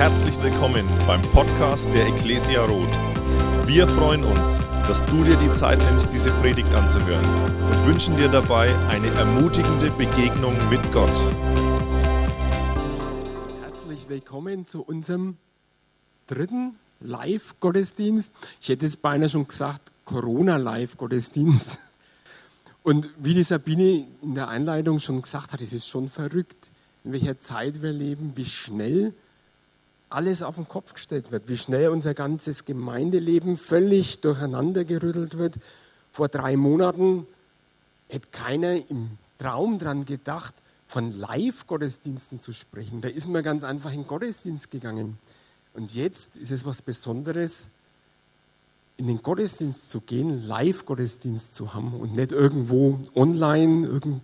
Herzlich 0.00 0.42
willkommen 0.42 0.88
beim 1.06 1.20
Podcast 1.20 1.92
der 1.92 2.06
Ecclesia 2.06 2.64
Roth. 2.64 2.96
Wir 3.66 3.86
freuen 3.86 4.24
uns, 4.24 4.56
dass 4.86 5.04
du 5.04 5.24
dir 5.24 5.36
die 5.36 5.52
Zeit 5.52 5.78
nimmst, 5.78 6.10
diese 6.10 6.30
Predigt 6.40 6.72
anzuhören 6.72 7.22
und 7.70 7.86
wünschen 7.86 8.16
dir 8.16 8.28
dabei 8.28 8.74
eine 8.86 9.08
ermutigende 9.08 9.90
Begegnung 9.90 10.56
mit 10.70 10.80
Gott. 10.90 11.20
Herzlich 13.60 14.08
willkommen 14.08 14.66
zu 14.66 14.80
unserem 14.80 15.36
dritten 16.28 16.76
Live-Gottesdienst. 17.00 18.32
Ich 18.62 18.70
hätte 18.70 18.86
jetzt 18.86 19.02
beinahe 19.02 19.28
schon 19.28 19.48
gesagt, 19.48 19.92
Corona-Live-Gottesdienst. 20.06 21.76
Und 22.82 23.10
wie 23.18 23.34
die 23.34 23.42
Sabine 23.42 24.06
in 24.22 24.34
der 24.34 24.48
Einleitung 24.48 24.98
schon 24.98 25.20
gesagt 25.20 25.52
hat, 25.52 25.60
es 25.60 25.74
ist 25.74 25.86
schon 25.86 26.08
verrückt, 26.08 26.70
in 27.04 27.12
welcher 27.12 27.38
Zeit 27.38 27.82
wir 27.82 27.92
leben, 27.92 28.32
wie 28.36 28.46
schnell 28.46 29.12
alles 30.10 30.42
auf 30.42 30.56
den 30.56 30.68
Kopf 30.68 30.94
gestellt 30.94 31.32
wird, 31.32 31.48
wie 31.48 31.56
schnell 31.56 31.88
unser 31.88 32.14
ganzes 32.14 32.64
Gemeindeleben 32.64 33.56
völlig 33.56 34.20
durcheinander 34.20 34.84
gerüttelt 34.84 35.38
wird. 35.38 35.54
Vor 36.12 36.28
drei 36.28 36.56
Monaten 36.56 37.26
hätte 38.08 38.28
keiner 38.32 38.74
im 38.90 39.10
Traum 39.38 39.78
dran 39.78 40.04
gedacht, 40.04 40.54
von 40.86 41.12
Live-Gottesdiensten 41.12 42.40
zu 42.40 42.52
sprechen. 42.52 43.00
Da 43.00 43.08
ist 43.08 43.28
man 43.28 43.44
ganz 43.44 43.62
einfach 43.62 43.92
in 43.92 44.06
Gottesdienst 44.06 44.72
gegangen. 44.72 45.18
Und 45.72 45.94
jetzt 45.94 46.36
ist 46.36 46.50
es 46.50 46.64
was 46.64 46.82
Besonderes, 46.82 47.68
in 48.96 49.06
den 49.06 49.22
Gottesdienst 49.22 49.88
zu 49.88 50.00
gehen, 50.00 50.46
Live-Gottesdienst 50.46 51.54
zu 51.54 51.72
haben 51.72 51.94
und 51.94 52.16
nicht 52.16 52.32
irgendwo 52.32 52.98
online, 53.14 53.86
irgend, 53.86 54.22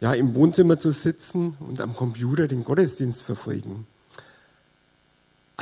ja, 0.00 0.12
im 0.12 0.34
Wohnzimmer 0.34 0.78
zu 0.78 0.90
sitzen 0.90 1.56
und 1.60 1.80
am 1.80 1.94
Computer 1.94 2.48
den 2.48 2.64
Gottesdienst 2.64 3.22
verfolgen. 3.22 3.86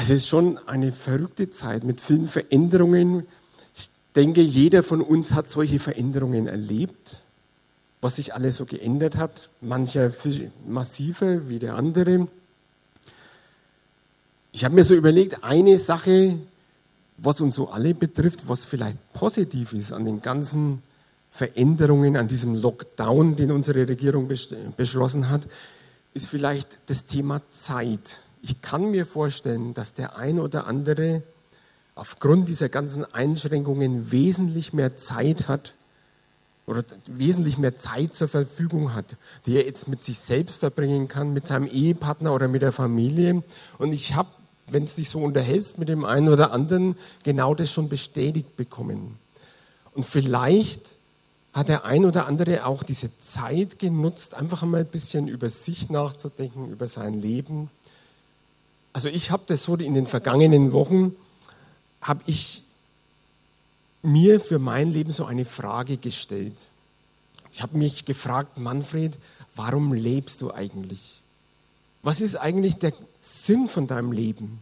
Also 0.00 0.14
es 0.14 0.20
ist 0.20 0.28
schon 0.28 0.56
eine 0.66 0.92
verrückte 0.92 1.50
Zeit 1.50 1.84
mit 1.84 2.00
vielen 2.00 2.26
Veränderungen. 2.26 3.26
Ich 3.76 3.90
denke, 4.16 4.40
jeder 4.40 4.82
von 4.82 5.02
uns 5.02 5.34
hat 5.34 5.50
solche 5.50 5.78
Veränderungen 5.78 6.46
erlebt, 6.46 7.22
was 8.00 8.16
sich 8.16 8.32
alles 8.32 8.56
so 8.56 8.64
geändert 8.64 9.16
hat. 9.16 9.50
Mancher 9.60 10.10
massiver 10.66 11.50
wie 11.50 11.58
der 11.58 11.74
andere. 11.74 12.28
Ich 14.52 14.64
habe 14.64 14.74
mir 14.74 14.84
so 14.84 14.94
überlegt, 14.94 15.44
eine 15.44 15.78
Sache, 15.78 16.38
was 17.18 17.42
uns 17.42 17.56
so 17.56 17.68
alle 17.68 17.92
betrifft, 17.92 18.48
was 18.48 18.64
vielleicht 18.64 18.96
positiv 19.12 19.74
ist 19.74 19.92
an 19.92 20.06
den 20.06 20.22
ganzen 20.22 20.82
Veränderungen, 21.30 22.16
an 22.16 22.26
diesem 22.26 22.54
Lockdown, 22.54 23.36
den 23.36 23.50
unsere 23.50 23.86
Regierung 23.86 24.30
beschlossen 24.78 25.28
hat, 25.28 25.46
ist 26.14 26.26
vielleicht 26.26 26.78
das 26.86 27.04
Thema 27.04 27.42
Zeit 27.50 28.22
ich 28.42 28.62
kann 28.62 28.90
mir 28.90 29.06
vorstellen, 29.06 29.74
dass 29.74 29.94
der 29.94 30.16
ein 30.16 30.38
oder 30.38 30.66
andere 30.66 31.22
aufgrund 31.94 32.48
dieser 32.48 32.68
ganzen 32.68 33.04
Einschränkungen 33.04 34.10
wesentlich 34.10 34.72
mehr 34.72 34.96
Zeit 34.96 35.48
hat 35.48 35.74
oder 36.66 36.84
wesentlich 37.06 37.58
mehr 37.58 37.76
Zeit 37.76 38.14
zur 38.14 38.28
Verfügung 38.28 38.94
hat, 38.94 39.16
die 39.44 39.56
er 39.56 39.66
jetzt 39.66 39.88
mit 39.88 40.04
sich 40.04 40.18
selbst 40.18 40.60
verbringen 40.60 41.08
kann, 41.08 41.32
mit 41.32 41.46
seinem 41.46 41.66
Ehepartner 41.66 42.32
oder 42.32 42.48
mit 42.48 42.62
der 42.62 42.72
Familie. 42.72 43.42
Und 43.78 43.92
ich 43.92 44.14
habe, 44.14 44.28
wenn 44.68 44.84
es 44.84 44.94
dich 44.94 45.10
so 45.10 45.18
unterhältst 45.18 45.78
mit 45.78 45.88
dem 45.88 46.04
einen 46.04 46.28
oder 46.28 46.52
anderen, 46.52 46.96
genau 47.24 47.54
das 47.54 47.70
schon 47.70 47.88
bestätigt 47.88 48.56
bekommen. 48.56 49.18
Und 49.94 50.06
vielleicht 50.06 50.94
hat 51.52 51.68
der 51.68 51.84
ein 51.84 52.04
oder 52.04 52.26
andere 52.26 52.64
auch 52.64 52.84
diese 52.84 53.16
Zeit 53.18 53.78
genutzt, 53.78 54.34
einfach 54.34 54.62
einmal 54.62 54.82
ein 54.82 54.86
bisschen 54.86 55.26
über 55.26 55.50
sich 55.50 55.90
nachzudenken, 55.90 56.70
über 56.70 56.86
sein 56.86 57.14
Leben, 57.14 57.70
also 58.92 59.08
ich 59.08 59.30
habe 59.30 59.44
das 59.46 59.64
so 59.64 59.76
in 59.76 59.94
den 59.94 60.06
vergangenen 60.06 60.72
Wochen, 60.72 61.14
habe 62.00 62.22
ich 62.26 62.62
mir 64.02 64.40
für 64.40 64.58
mein 64.58 64.92
Leben 64.92 65.10
so 65.10 65.24
eine 65.24 65.44
Frage 65.44 65.96
gestellt. 65.96 66.56
Ich 67.52 67.62
habe 67.62 67.76
mich 67.76 68.04
gefragt, 68.04 68.58
Manfred, 68.58 69.18
warum 69.54 69.92
lebst 69.92 70.40
du 70.40 70.52
eigentlich? 70.52 71.20
Was 72.02 72.20
ist 72.20 72.36
eigentlich 72.36 72.76
der 72.76 72.92
Sinn 73.20 73.68
von 73.68 73.86
deinem 73.86 74.12
Leben? 74.12 74.60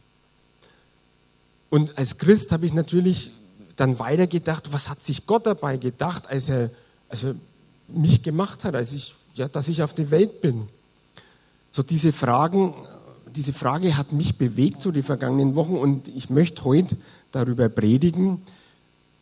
Und 1.70 1.96
als 1.98 2.18
Christ 2.18 2.50
habe 2.50 2.66
ich 2.66 2.72
natürlich 2.72 3.30
dann 3.76 3.98
weitergedacht, 3.98 4.72
was 4.72 4.88
hat 4.88 5.02
sich 5.02 5.26
Gott 5.26 5.46
dabei 5.46 5.76
gedacht, 5.76 6.26
als 6.28 6.48
er, 6.48 6.70
als 7.08 7.24
er 7.24 7.36
mich 7.86 8.22
gemacht 8.22 8.64
hat, 8.64 8.74
als 8.74 8.92
ich, 8.92 9.14
ja, 9.34 9.46
dass 9.48 9.68
ich 9.68 9.82
auf 9.82 9.94
die 9.94 10.10
Welt 10.10 10.40
bin. 10.40 10.68
So 11.70 11.82
diese 11.82 12.12
Fragen 12.12 12.74
diese 13.38 13.52
Frage 13.52 13.96
hat 13.96 14.12
mich 14.12 14.36
bewegt 14.36 14.82
so 14.82 14.90
die 14.90 15.02
vergangenen 15.02 15.54
Wochen 15.54 15.76
und 15.76 16.08
ich 16.08 16.28
möchte 16.28 16.64
heute 16.64 16.96
darüber 17.30 17.68
predigen. 17.68 18.42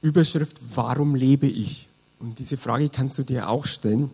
Überschrift, 0.00 0.56
warum 0.74 1.14
lebe 1.14 1.46
ich? 1.46 1.90
Und 2.18 2.38
diese 2.38 2.56
Frage 2.56 2.88
kannst 2.88 3.18
du 3.18 3.24
dir 3.24 3.50
auch 3.50 3.66
stellen. 3.66 4.10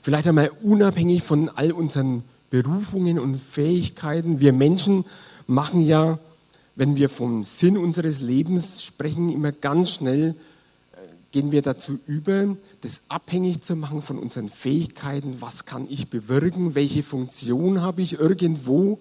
Vielleicht 0.00 0.28
einmal 0.28 0.52
unabhängig 0.62 1.24
von 1.24 1.48
all 1.48 1.72
unseren 1.72 2.22
Berufungen 2.50 3.18
und 3.18 3.34
Fähigkeiten. 3.34 4.38
Wir 4.38 4.52
Menschen 4.52 5.04
machen 5.48 5.84
ja, 5.84 6.20
wenn 6.76 6.94
wir 6.94 7.08
vom 7.08 7.42
Sinn 7.42 7.76
unseres 7.76 8.20
Lebens 8.20 8.84
sprechen, 8.84 9.28
immer 9.28 9.50
ganz 9.50 9.90
schnell 9.90 10.36
gehen 11.32 11.52
wir 11.52 11.62
dazu 11.62 11.98
über, 12.06 12.56
das 12.80 13.02
abhängig 13.08 13.62
zu 13.62 13.76
machen 13.76 14.02
von 14.02 14.18
unseren 14.18 14.48
Fähigkeiten. 14.48 15.40
Was 15.40 15.64
kann 15.64 15.86
ich 15.88 16.08
bewirken? 16.08 16.74
Welche 16.74 17.02
Funktion 17.02 17.80
habe 17.80 18.02
ich 18.02 18.14
irgendwo? 18.14 18.98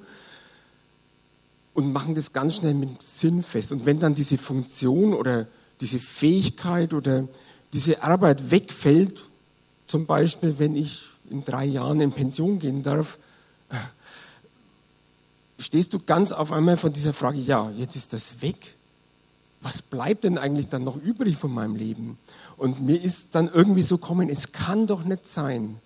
Und 1.74 1.92
machen 1.92 2.14
das 2.14 2.34
ganz 2.34 2.56
schnell 2.58 2.74
mit 2.74 3.02
Sinn 3.02 3.42
fest. 3.42 3.72
Und 3.72 3.86
wenn 3.86 4.00
dann 4.00 4.16
diese 4.16 4.38
Funktion 4.38 5.14
oder 5.14 5.48
diese 5.82 6.00
Fähigkeit 6.00 6.94
oder 6.94 7.28
diese 7.74 8.04
Arbeit 8.04 8.52
wegfällt, 8.52 9.26
zum 9.88 10.06
Beispiel, 10.06 10.60
wenn 10.60 10.76
ich 10.76 11.06
in 11.30 11.44
drei 11.44 11.66
Jahren 11.66 12.02
in 12.02 12.12
Pension 12.12 12.60
gehen 12.60 12.84
darf, 12.84 13.18
äh, 13.70 13.76
stehst 15.58 15.94
du 15.94 16.00
ganz 16.00 16.32
auf 16.32 16.52
einmal 16.52 16.78
von 16.78 16.94
dieser 16.94 17.14
Frage, 17.14 17.40
ja, 17.40 17.72
jetzt 17.72 17.96
ist 17.96 18.14
das 18.14 18.42
weg 18.42 18.76
was 19.62 19.82
bleibt 19.82 20.24
denn 20.24 20.38
eigentlich 20.38 20.68
dann 20.70 20.84
noch 20.84 20.96
übrig 20.96 21.38
von 21.38 21.54
meinem 21.54 21.76
Leben? 21.76 22.18
Und 22.58 22.82
mir 22.82 23.02
ist 23.02 23.36
dann 23.36 23.50
irgendwie 23.54 23.82
so 23.82 23.98
kommen, 23.98 24.30
es 24.30 24.52
kann 24.52 24.88
doch 24.88 25.04
nicht 25.04 25.26
sein, 25.26 25.78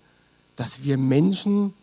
dass 0.56 0.84
wir 0.84 0.98
Menschen 0.98 1.74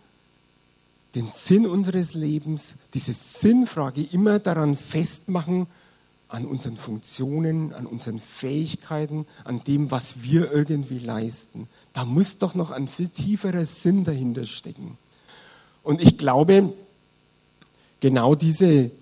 den 1.15 1.29
Sinn 1.33 1.67
unseres 1.67 2.15
Lebens, 2.15 2.77
diese 2.95 3.13
Sinnfrage 3.13 4.03
immer 4.03 4.39
daran 4.39 4.77
festmachen, 4.77 5.67
an 6.29 6.47
unseren 6.47 6.77
Funktionen, 6.77 7.73
an 7.73 7.87
unseren 7.87 8.21
Fähigkeiten, 8.21 9.27
an 9.43 9.65
dem, 9.65 9.91
was 9.91 10.23
wir 10.23 10.53
irgendwie 10.53 11.01
leisten. 11.01 11.69
Da 11.93 12.05
muss 12.05 12.39
doch 12.39 12.55
noch 12.55 12.71
ein 12.71 12.87
viel 12.87 13.09
tieferer 13.09 13.65
Sinn 13.65 14.05
dahinter 14.05 14.47
stecken. 14.47 14.97
Und 15.83 16.01
ich 16.01 16.19
glaube, 16.19 16.73
genau 17.99 18.37
diese 18.37 18.93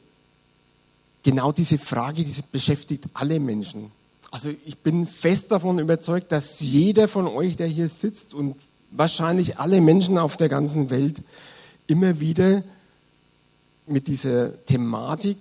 genau 1.23 1.53
diese 1.53 1.79
Frage, 1.79 2.25
die 2.25 2.35
beschäftigt 2.53 3.05
alle 3.15 3.41
Menschen. 3.41 3.91
Also 4.31 4.51
ich 4.67 4.79
bin 4.79 5.07
fest 5.07 5.51
davon 5.51 5.79
überzeugt, 5.79 6.33
dass 6.33 6.61
jeder 6.61 7.09
von 7.09 7.27
euch, 7.27 7.57
der 7.57 7.67
hier 7.67 7.89
sitzt 7.89 8.35
und 8.35 8.57
wahrscheinlich 8.91 9.59
alle 9.59 9.81
Menschen 9.81 10.19
auf 10.19 10.37
der 10.37 10.49
ganzen 10.49 10.91
Welt 10.91 11.23
immer 11.87 12.21
wieder 12.21 12.63
mit 13.87 14.07
dieser 14.07 14.65
Thematik, 14.67 15.39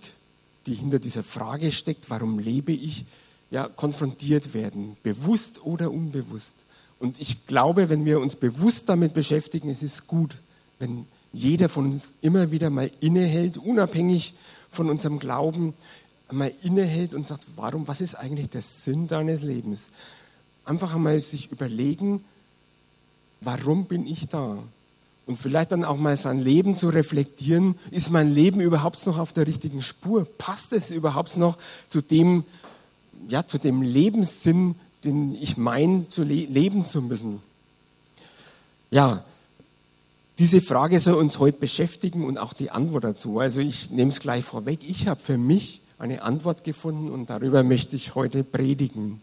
die 0.66 0.74
hinter 0.74 1.00
dieser 1.00 1.24
Frage 1.24 1.72
steckt, 1.72 2.10
warum 2.10 2.40
lebe 2.40 2.72
ich, 2.72 3.06
ja, 3.52 3.68
konfrontiert 3.68 4.54
werden, 4.54 4.98
bewusst 5.04 5.64
oder 5.66 5.92
unbewusst. 5.92 6.56
Und 7.00 7.20
ich 7.20 7.46
glaube, 7.46 7.90
wenn 7.90 8.06
wir 8.06 8.20
uns 8.20 8.36
bewusst 8.36 8.90
damit 8.90 9.14
beschäftigen, 9.14 9.70
es 9.70 9.84
ist 9.84 10.08
gut, 10.08 10.36
wenn 10.80 11.06
jeder 11.32 11.70
von 11.70 11.86
uns 11.86 12.14
immer 12.22 12.52
wieder 12.52 12.70
mal 12.70 12.90
innehält, 13.00 13.58
unabhängig 13.58 14.34
von 14.70 14.90
unserem 14.90 15.20
Glauben 15.20 15.74
einmal 16.28 16.54
innehält 16.62 17.14
und 17.14 17.26
sagt, 17.26 17.46
warum, 17.56 17.88
was 17.88 18.02
ist 18.02 18.16
eigentlich 18.16 18.50
der 18.50 18.62
Sinn 18.62 19.08
deines 19.08 19.42
Lebens? 19.42 19.88
Einfach 20.66 20.96
einmal 20.96 21.20
sich 21.22 21.52
überlegen, 21.52 22.24
warum 23.42 23.86
bin 23.86 24.06
ich 24.06 24.28
da? 24.28 24.58
Und 25.26 25.36
vielleicht 25.36 25.74
dann 25.74 25.84
auch 25.84 25.98
mal 25.98 26.16
sein 26.16 26.40
Leben 26.40 26.76
zu 26.76 26.90
reflektieren, 26.90 27.76
ist 27.92 28.10
mein 28.12 28.34
Leben 28.34 28.62
überhaupt 28.62 29.06
noch 29.06 29.18
auf 29.18 29.34
der 29.34 29.46
richtigen 29.46 29.82
Spur? 29.82 30.26
Passt 30.38 30.72
es 30.72 30.90
überhaupt 30.90 31.36
noch 31.38 31.58
zu 31.90 32.02
dem, 32.02 32.46
ja, 33.28 33.46
zu 33.46 33.58
dem 33.58 33.82
Lebenssinn, 33.82 34.76
den 35.04 35.36
ich 35.36 35.58
meine, 35.58 36.08
zu 36.10 36.24
le 36.24 36.46
leben 36.46 36.86
zu 36.86 37.02
müssen? 37.02 37.42
Ja, 38.90 39.26
diese 40.40 40.62
Frage 40.62 41.00
soll 41.00 41.16
uns 41.16 41.40
heute 41.40 41.60
beschäftigen 41.60 42.24
und 42.26 42.38
auch 42.38 42.54
die 42.54 42.70
Antwort 42.70 43.04
dazu. 43.04 43.40
Also 43.40 43.60
ich 43.60 43.90
nehme 43.90 44.12
es 44.12 44.20
gleich 44.20 44.46
vorweg. 44.46 44.80
Ich 44.88 45.08
habe 45.08 45.20
für 45.20 45.38
mich 45.38 45.82
eine 45.98 46.22
Antwort 46.22 46.64
gefunden 46.64 47.10
und 47.10 47.30
darüber 47.30 47.64
möchte 47.64 47.96
ich 47.96 48.14
heute 48.14 48.44
predigen. 48.44 49.22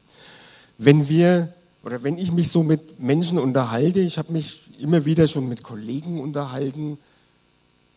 Wenn 0.77 1.09
wir 1.09 1.55
oder 1.85 2.03
wenn 2.03 2.19
ich 2.19 2.33
mich 2.33 2.51
so 2.51 2.63
mit 2.63 2.99
Menschen 2.99 3.39
unterhalte, 3.39 4.01
ich 4.01 4.19
habe 4.19 4.33
mich 4.33 4.63
immer 4.81 5.05
wieder 5.05 5.27
schon 5.29 5.49
mit 5.49 5.63
Kollegen 5.63 6.21
unterhalten, 6.21 6.99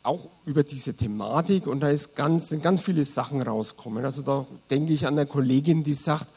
auch 0.04 0.30
über 0.46 0.64
diese 0.64 0.94
Thematik 0.94 1.68
und 1.68 1.80
da 1.80 1.90
ist 1.90 2.16
ganz, 2.16 2.50
sind 2.50 2.62
ganz 2.62 2.81
viele 2.81 3.04
Sachen 3.04 3.42
rauskommen. 3.42 4.06
Also 4.06 4.22
da 4.22 4.46
denke 4.69 4.94
ich 4.94 5.08
an 5.08 5.18
eine 5.18 5.25
Kollegin, 5.25 5.84
die 5.84 5.94
sagt, 5.94 6.28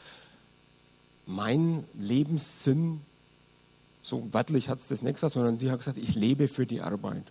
mein 1.26 1.84
Lebenssinn, 1.98 3.00
so 4.02 4.26
wörtlich 4.32 4.68
hat 4.68 4.78
es 4.78 4.88
das 4.88 5.02
nicht 5.02 5.14
gesagt, 5.14 5.34
sondern 5.34 5.58
sie 5.58 5.70
hat 5.70 5.78
gesagt, 5.78 5.98
ich 5.98 6.14
lebe 6.14 6.48
für 6.48 6.66
die 6.66 6.80
Arbeit. 6.80 7.24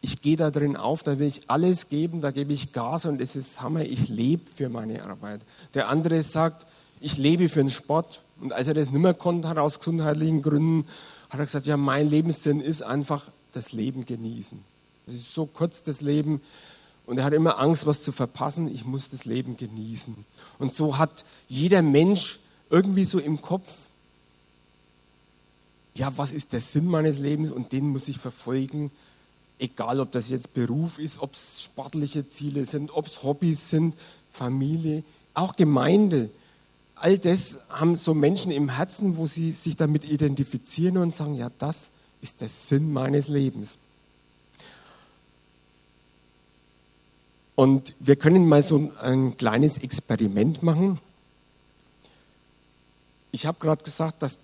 Ich 0.00 0.20
gehe 0.20 0.36
da 0.36 0.50
drin 0.50 0.76
auf, 0.76 1.02
da 1.02 1.18
will 1.18 1.28
ich 1.28 1.48
alles 1.48 1.88
geben, 1.88 2.20
da 2.20 2.30
gebe 2.30 2.52
ich 2.52 2.72
Gas 2.72 3.06
und 3.06 3.20
es 3.20 3.36
ist 3.36 3.62
Hammer, 3.62 3.84
ich 3.84 4.08
lebe 4.08 4.50
für 4.50 4.68
meine 4.68 5.04
Arbeit. 5.08 5.40
Der 5.72 5.88
andere 5.88 6.20
sagt, 6.22 6.66
ich 7.00 7.16
lebe 7.16 7.48
für 7.48 7.60
den 7.60 7.70
Sport 7.70 8.20
und 8.40 8.52
als 8.52 8.68
er 8.68 8.74
das 8.74 8.90
nicht 8.90 9.00
mehr 9.00 9.14
konnte, 9.14 9.48
hat 9.48 9.58
aus 9.58 9.78
gesundheitlichen 9.78 10.42
Gründen, 10.42 10.86
hat 11.30 11.40
er 11.40 11.46
gesagt, 11.46 11.66
ja, 11.66 11.76
mein 11.76 12.08
Lebenssinn 12.08 12.60
ist 12.60 12.82
einfach 12.82 13.30
das 13.52 13.72
Leben 13.72 14.04
genießen. 14.04 14.60
Es 15.06 15.14
ist 15.14 15.34
so 15.34 15.46
kurz 15.46 15.82
das 15.82 16.00
Leben 16.00 16.40
und 17.06 17.18
er 17.18 17.24
hat 17.24 17.32
immer 17.32 17.58
Angst, 17.58 17.86
was 17.86 18.02
zu 18.02 18.12
verpassen. 18.12 18.72
Ich 18.72 18.84
muss 18.84 19.10
das 19.10 19.24
Leben 19.24 19.56
genießen. 19.56 20.14
Und 20.58 20.74
so 20.74 20.98
hat 20.98 21.24
jeder 21.48 21.82
Mensch 21.82 22.38
irgendwie 22.70 23.04
so 23.04 23.18
im 23.18 23.40
Kopf, 23.40 23.72
ja, 25.96 26.16
was 26.16 26.32
ist 26.32 26.52
der 26.52 26.60
Sinn 26.60 26.86
meines 26.86 27.18
Lebens 27.18 27.50
und 27.50 27.72
den 27.72 27.88
muss 27.88 28.08
ich 28.08 28.18
verfolgen. 28.18 28.90
Egal, 29.58 30.00
ob 30.00 30.10
das 30.10 30.28
jetzt 30.30 30.52
Beruf 30.52 30.98
ist, 30.98 31.20
ob 31.20 31.34
es 31.34 31.62
sportliche 31.62 32.28
Ziele 32.28 32.64
sind, 32.64 32.90
ob 32.92 33.06
es 33.06 33.22
Hobbys 33.22 33.70
sind, 33.70 33.94
Familie, 34.32 35.04
auch 35.32 35.54
Gemeinde. 35.54 36.30
All 36.96 37.18
das 37.18 37.58
haben 37.68 37.96
so 37.96 38.14
Menschen 38.14 38.50
im 38.50 38.68
Herzen, 38.70 39.16
wo 39.16 39.26
sie 39.26 39.52
sich 39.52 39.76
damit 39.76 40.04
identifizieren 40.04 40.98
und 40.98 41.14
sagen, 41.14 41.34
ja, 41.34 41.50
das 41.58 41.90
ist 42.20 42.40
der 42.40 42.48
Sinn 42.48 42.92
meines 42.92 43.28
Lebens. 43.28 43.78
Und 47.54 47.94
wir 48.00 48.16
können 48.16 48.48
mal 48.48 48.62
so 48.62 48.90
ein 49.00 49.36
kleines 49.36 49.78
Experiment 49.78 50.62
machen. 50.62 50.98
Ich 53.30 53.46
habe 53.46 53.58
gerade 53.60 53.84
gesagt, 53.84 54.22
dass 54.22 54.38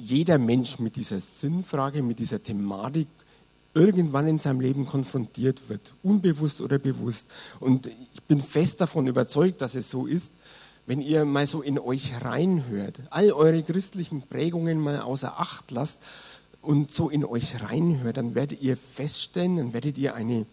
jeder 0.00 0.38
Mensch 0.38 0.78
mit 0.78 0.96
dieser 0.96 1.20
Sinnfrage, 1.20 2.02
mit 2.02 2.18
dieser 2.18 2.42
Thematik 2.42 3.08
irgendwann 3.74 4.26
in 4.26 4.38
seinem 4.38 4.60
Leben 4.60 4.86
konfrontiert 4.86 5.68
wird, 5.68 5.94
unbewusst 6.02 6.60
oder 6.60 6.78
bewusst. 6.78 7.26
Und 7.60 7.86
ich 7.86 8.22
bin 8.22 8.40
fest 8.40 8.80
davon 8.80 9.06
überzeugt, 9.06 9.60
dass 9.60 9.74
es 9.74 9.90
so 9.90 10.06
ist, 10.06 10.34
wenn 10.86 11.00
ihr 11.00 11.24
mal 11.24 11.46
so 11.46 11.62
in 11.62 11.78
euch 11.78 12.20
reinhört, 12.20 12.98
all 13.10 13.32
eure 13.32 13.62
christlichen 13.62 14.22
Prägungen 14.22 14.80
mal 14.80 15.00
außer 15.00 15.38
Acht 15.38 15.70
lasst 15.70 16.00
und 16.62 16.90
so 16.90 17.08
in 17.08 17.24
euch 17.24 17.62
reinhört, 17.62 18.16
dann 18.16 18.34
werdet 18.34 18.60
ihr 18.60 18.76
feststellen, 18.76 19.56
dann 19.56 19.72
werdet 19.72 19.98
ihr 19.98 20.14
eine 20.14 20.46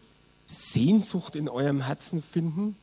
Sehnsucht 0.46 1.36
in 1.36 1.50
eurem 1.50 1.82
Herzen 1.82 2.22
finden, 2.22 2.76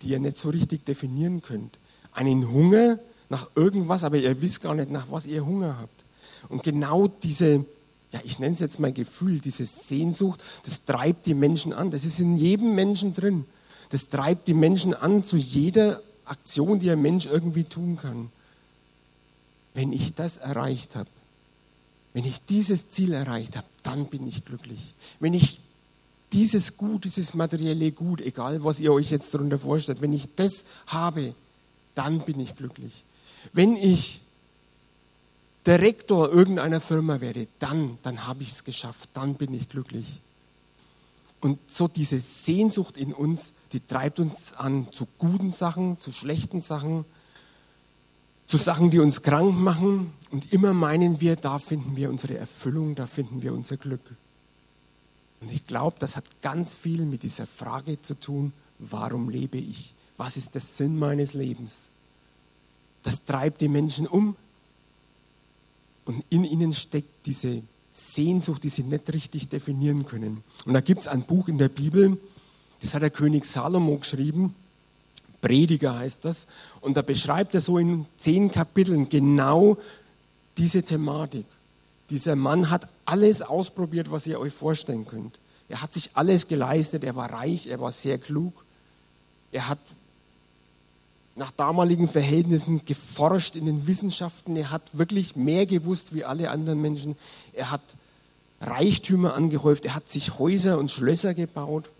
die 0.00 0.08
ihr 0.08 0.18
nicht 0.20 0.36
so 0.36 0.48
richtig 0.48 0.84
definieren 0.84 1.42
könnt. 1.42 1.78
Einen 2.12 2.50
Hunger 2.50 2.98
nach 3.28 3.50
irgendwas, 3.54 4.04
aber 4.04 4.16
ihr 4.16 4.40
wisst 4.40 4.62
gar 4.62 4.74
nicht, 4.74 4.90
nach 4.90 5.10
was 5.10 5.26
ihr 5.26 5.44
Hunger 5.44 5.78
habt. 5.78 5.95
Und 6.48 6.62
genau 6.62 7.08
diese, 7.08 7.64
ja, 8.12 8.20
ich 8.24 8.38
nenne 8.38 8.54
es 8.54 8.60
jetzt 8.60 8.78
mal 8.78 8.92
Gefühl, 8.92 9.40
diese 9.40 9.66
Sehnsucht, 9.66 10.42
das 10.64 10.84
treibt 10.84 11.26
die 11.26 11.34
Menschen 11.34 11.72
an. 11.72 11.90
Das 11.90 12.04
ist 12.04 12.20
in 12.20 12.36
jedem 12.36 12.74
Menschen 12.74 13.14
drin. 13.14 13.44
Das 13.90 14.08
treibt 14.08 14.48
die 14.48 14.54
Menschen 14.54 14.94
an 14.94 15.24
zu 15.24 15.36
jeder 15.36 16.00
Aktion, 16.24 16.78
die 16.78 16.90
ein 16.90 17.02
Mensch 17.02 17.26
irgendwie 17.26 17.64
tun 17.64 17.96
kann. 17.96 18.30
Wenn 19.74 19.92
ich 19.92 20.14
das 20.14 20.38
erreicht 20.38 20.96
habe, 20.96 21.08
wenn 22.12 22.24
ich 22.24 22.40
dieses 22.46 22.88
Ziel 22.88 23.12
erreicht 23.12 23.56
habe, 23.56 23.66
dann 23.82 24.06
bin 24.06 24.26
ich 24.26 24.44
glücklich. 24.44 24.94
Wenn 25.20 25.34
ich 25.34 25.60
dieses 26.32 26.76
Gut, 26.76 27.04
dieses 27.04 27.34
materielle 27.34 27.92
Gut, 27.92 28.20
egal 28.20 28.64
was 28.64 28.80
ihr 28.80 28.92
euch 28.92 29.10
jetzt 29.10 29.34
darunter 29.34 29.58
vorstellt, 29.58 30.00
wenn 30.00 30.12
ich 30.12 30.26
das 30.34 30.64
habe, 30.86 31.34
dann 31.94 32.20
bin 32.20 32.40
ich 32.40 32.56
glücklich. 32.56 33.04
Wenn 33.52 33.76
ich 33.76 34.20
Direktor 35.66 36.30
irgendeiner 36.30 36.80
Firma 36.80 37.20
werde, 37.20 37.48
dann, 37.58 37.98
dann 38.02 38.26
habe 38.26 38.42
ich 38.42 38.50
es 38.50 38.64
geschafft, 38.64 39.10
dann 39.14 39.34
bin 39.34 39.52
ich 39.52 39.68
glücklich. 39.68 40.20
Und 41.40 41.58
so 41.66 41.88
diese 41.88 42.18
Sehnsucht 42.18 42.96
in 42.96 43.12
uns, 43.12 43.52
die 43.72 43.80
treibt 43.80 44.20
uns 44.20 44.52
an 44.52 44.88
zu 44.92 45.06
guten 45.18 45.50
Sachen, 45.50 45.98
zu 45.98 46.12
schlechten 46.12 46.60
Sachen, 46.60 47.04
zu 48.46 48.56
Sachen, 48.56 48.90
die 48.90 49.00
uns 49.00 49.22
krank 49.22 49.58
machen. 49.58 50.12
Und 50.30 50.52
immer 50.52 50.72
meinen 50.72 51.20
wir, 51.20 51.36
da 51.36 51.58
finden 51.58 51.96
wir 51.96 52.10
unsere 52.10 52.38
Erfüllung, 52.38 52.94
da 52.94 53.06
finden 53.06 53.42
wir 53.42 53.52
unser 53.52 53.76
Glück. 53.76 54.16
Und 55.40 55.52
ich 55.52 55.66
glaube, 55.66 55.96
das 55.98 56.16
hat 56.16 56.24
ganz 56.42 56.74
viel 56.74 57.04
mit 57.04 57.22
dieser 57.22 57.46
Frage 57.46 58.00
zu 58.00 58.18
tun, 58.18 58.52
warum 58.78 59.28
lebe 59.28 59.58
ich? 59.58 59.94
Was 60.16 60.36
ist 60.36 60.54
der 60.54 60.62
Sinn 60.62 60.98
meines 60.98 61.34
Lebens? 61.34 61.90
Das 63.02 63.24
treibt 63.24 63.60
die 63.60 63.68
Menschen 63.68 64.06
um. 64.06 64.36
Und 66.06 66.24
in 66.30 66.44
ihnen 66.44 66.72
steckt 66.72 67.26
diese 67.26 67.62
Sehnsucht, 67.92 68.64
die 68.64 68.68
sie 68.68 68.82
nicht 68.82 69.12
richtig 69.12 69.48
definieren 69.48 70.06
können. 70.06 70.42
Und 70.64 70.72
da 70.72 70.80
gibt 70.80 71.02
es 71.02 71.08
ein 71.08 71.22
Buch 71.22 71.48
in 71.48 71.58
der 71.58 71.68
Bibel, 71.68 72.16
das 72.80 72.94
hat 72.94 73.02
der 73.02 73.10
König 73.10 73.44
Salomo 73.44 73.98
geschrieben, 73.98 74.54
Prediger 75.40 75.98
heißt 75.98 76.24
das, 76.24 76.46
und 76.80 76.96
da 76.96 77.02
beschreibt 77.02 77.54
er 77.54 77.60
so 77.60 77.78
in 77.78 78.06
zehn 78.18 78.50
Kapiteln 78.50 79.08
genau 79.08 79.78
diese 80.56 80.82
Thematik. 80.82 81.46
Dieser 82.10 82.36
Mann 82.36 82.70
hat 82.70 82.88
alles 83.04 83.42
ausprobiert, 83.42 84.10
was 84.10 84.26
ihr 84.26 84.38
euch 84.38 84.52
vorstellen 84.52 85.06
könnt. 85.06 85.38
Er 85.68 85.82
hat 85.82 85.92
sich 85.92 86.10
alles 86.14 86.48
geleistet, 86.48 87.02
er 87.04 87.16
war 87.16 87.32
reich, 87.32 87.66
er 87.66 87.80
war 87.80 87.90
sehr 87.90 88.18
klug. 88.18 88.64
Er 89.50 89.68
hat 89.68 89.78
nach 91.36 91.50
damaligen 91.50 92.08
Verhältnissen 92.08 92.84
geforscht 92.84 93.54
in 93.56 93.66
den 93.66 93.86
Wissenschaften. 93.86 94.56
Er 94.56 94.70
hat 94.70 94.96
wirklich 94.96 95.36
mehr 95.36 95.66
gewusst 95.66 96.14
wie 96.14 96.24
alle 96.24 96.50
anderen 96.50 96.80
Menschen. 96.80 97.16
Er 97.52 97.70
hat 97.70 97.82
Reichtümer 98.60 99.34
angehäuft. 99.34 99.84
Er 99.84 99.94
hat 99.94 100.08
sich 100.08 100.38
Häuser 100.38 100.78
und 100.78 100.90
Schlösser 100.90 101.34
gebaut. 101.34 101.90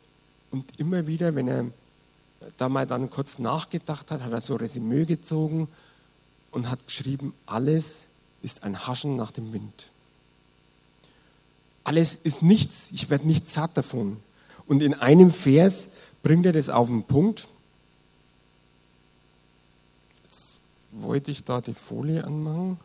Und 0.50 0.78
immer 0.78 1.06
wieder, 1.06 1.34
wenn 1.34 1.48
er 1.48 1.66
da 2.56 2.68
mal 2.68 2.86
dann 2.86 3.10
kurz 3.10 3.38
nachgedacht 3.38 4.10
hat, 4.10 4.22
hat 4.22 4.32
er 4.32 4.40
so 4.40 4.56
Resümee 4.56 5.04
gezogen 5.04 5.68
und 6.50 6.70
hat 6.70 6.86
geschrieben, 6.86 7.34
alles 7.44 8.06
ist 8.42 8.62
ein 8.62 8.86
Haschen 8.86 9.16
nach 9.16 9.32
dem 9.32 9.52
Wind. 9.52 9.90
Alles 11.84 12.18
ist 12.22 12.42
nichts, 12.42 12.88
ich 12.92 13.10
werde 13.10 13.26
nicht 13.26 13.48
satt 13.48 13.76
davon. 13.76 14.16
Und 14.66 14.82
in 14.82 14.94
einem 14.94 15.30
Vers 15.30 15.88
bringt 16.22 16.46
er 16.46 16.52
das 16.52 16.70
auf 16.70 16.88
den 16.88 17.04
Punkt. 17.04 17.48
Wollte 21.02 21.30
ich 21.30 21.44
da 21.44 21.60
die 21.60 21.74
Folie 21.74 22.24
anmachen. 22.24 22.78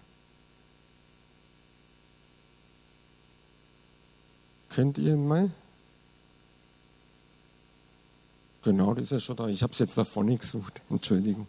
Könnt 4.70 4.98
ihr 4.98 5.18
mal? 5.18 5.50
Genau, 8.63 8.94
das 8.94 9.06
ist 9.06 9.12
ja 9.12 9.20
schon 9.20 9.36
da. 9.36 9.48
Ich 9.48 9.63
habe 9.63 9.74
es 9.74 9.80
jetzt 9.80 9.98
da 9.98 10.03
vorne 10.03 10.38
gesucht. 10.38 10.82
Entschuldigung. 10.89 11.48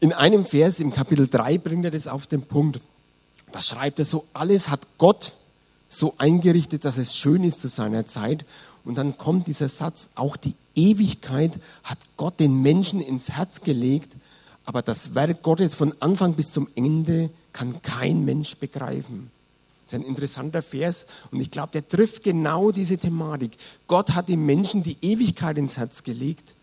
In 0.00 0.12
einem 0.12 0.44
Vers 0.44 0.80
im 0.80 0.92
Kapitel 0.92 1.26
3 1.26 1.58
bringt 1.58 1.84
er 1.84 1.90
das 1.90 2.06
auf 2.06 2.26
den 2.26 2.42
Punkt. 2.42 2.80
Da 3.52 3.60
schreibt 3.60 3.98
er 3.98 4.04
so, 4.04 4.24
alles 4.32 4.68
hat 4.68 4.80
Gott 4.98 5.34
so 5.88 6.14
eingerichtet, 6.18 6.84
dass 6.84 6.98
es 6.98 7.16
schön 7.16 7.44
ist 7.44 7.60
zu 7.60 7.68
seiner 7.68 8.06
Zeit. 8.06 8.44
Und 8.84 8.96
dann 8.96 9.18
kommt 9.18 9.46
dieser 9.46 9.68
Satz, 9.68 10.08
auch 10.14 10.36
die 10.36 10.54
Ewigkeit 10.74 11.58
hat 11.82 11.98
Gott 12.16 12.38
den 12.38 12.62
Menschen 12.62 13.00
ins 13.00 13.30
Herz 13.30 13.62
gelegt, 13.62 14.14
aber 14.66 14.82
das 14.82 15.14
Werk 15.14 15.42
Gottes 15.42 15.74
von 15.74 15.94
Anfang 16.00 16.34
bis 16.34 16.52
zum 16.52 16.68
Ende 16.74 17.30
kann 17.52 17.80
kein 17.82 18.24
Mensch 18.24 18.56
begreifen. 18.56 19.30
Das 19.84 19.94
ist 19.94 20.00
ein 20.00 20.08
interessanter 20.08 20.62
Vers 20.62 21.06
und 21.30 21.40
ich 21.40 21.52
glaube, 21.52 21.70
der 21.72 21.88
trifft 21.88 22.24
genau 22.24 22.72
diese 22.72 22.98
Thematik. 22.98 23.52
Gott 23.86 24.14
hat 24.14 24.28
dem 24.28 24.44
Menschen 24.44 24.82
die 24.82 24.96
Ewigkeit 25.00 25.56
ins 25.56 25.78
Herz 25.78 26.02
gelegt 26.02 26.56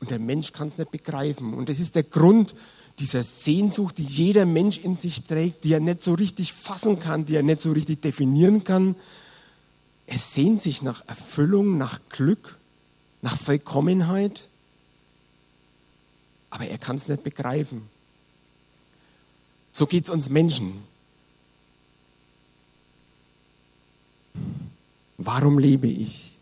und 0.00 0.10
der 0.10 0.18
Mensch 0.18 0.52
kann 0.52 0.68
es 0.68 0.78
nicht 0.78 0.90
begreifen. 0.90 1.52
Und 1.52 1.68
das 1.68 1.78
ist 1.78 1.94
der 1.94 2.02
Grund, 2.02 2.54
dieser 2.98 3.22
Sehnsucht, 3.22 3.98
die 3.98 4.04
jeder 4.04 4.46
Mensch 4.46 4.78
in 4.78 4.96
sich 4.96 5.22
trägt, 5.22 5.64
die 5.64 5.74
er 5.74 5.80
nicht 5.80 6.02
so 6.02 6.14
richtig 6.14 6.52
fassen 6.54 6.98
kann, 6.98 7.26
die 7.26 7.36
er 7.36 7.42
nicht 7.42 7.60
so 7.60 7.72
richtig 7.72 8.00
definieren 8.00 8.64
kann. 8.64 8.96
Er 10.06 10.18
sehnt 10.18 10.60
sich 10.60 10.82
nach 10.82 11.06
Erfüllung, 11.06 11.76
nach 11.76 12.00
Glück, 12.08 12.58
nach 13.20 13.36
Vollkommenheit, 13.36 14.48
aber 16.52 16.66
er 16.66 16.78
kann 16.78 16.96
es 16.96 17.08
nicht 17.08 17.24
begreifen. 17.24 17.88
So 19.72 19.86
geht 19.86 20.04
es 20.04 20.10
uns 20.10 20.28
Menschen. 20.28 20.84
Warum 25.16 25.58
lebe 25.58 25.88
ich? 25.88 26.36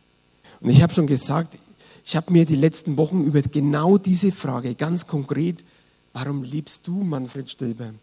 Und 0.61 0.69
ich 0.69 0.83
habe 0.83 0.93
schon 0.93 1.07
gesagt, 1.07 1.57
ich 2.05 2.17
habe 2.17 2.33
mir 2.33 2.45
die 2.45 2.57
letzten 2.57 2.97
Wochen 2.97 3.23
über 3.23 3.41
genau 3.41 3.99
diese 3.99 4.33
Frage 4.33 4.75
ganz 4.75 5.07
konkret 5.07 5.65
warum 6.13 6.43
liebst 6.43 6.87
du 6.87 7.03
Manfred 7.03 7.51
Stilber? 7.51 7.95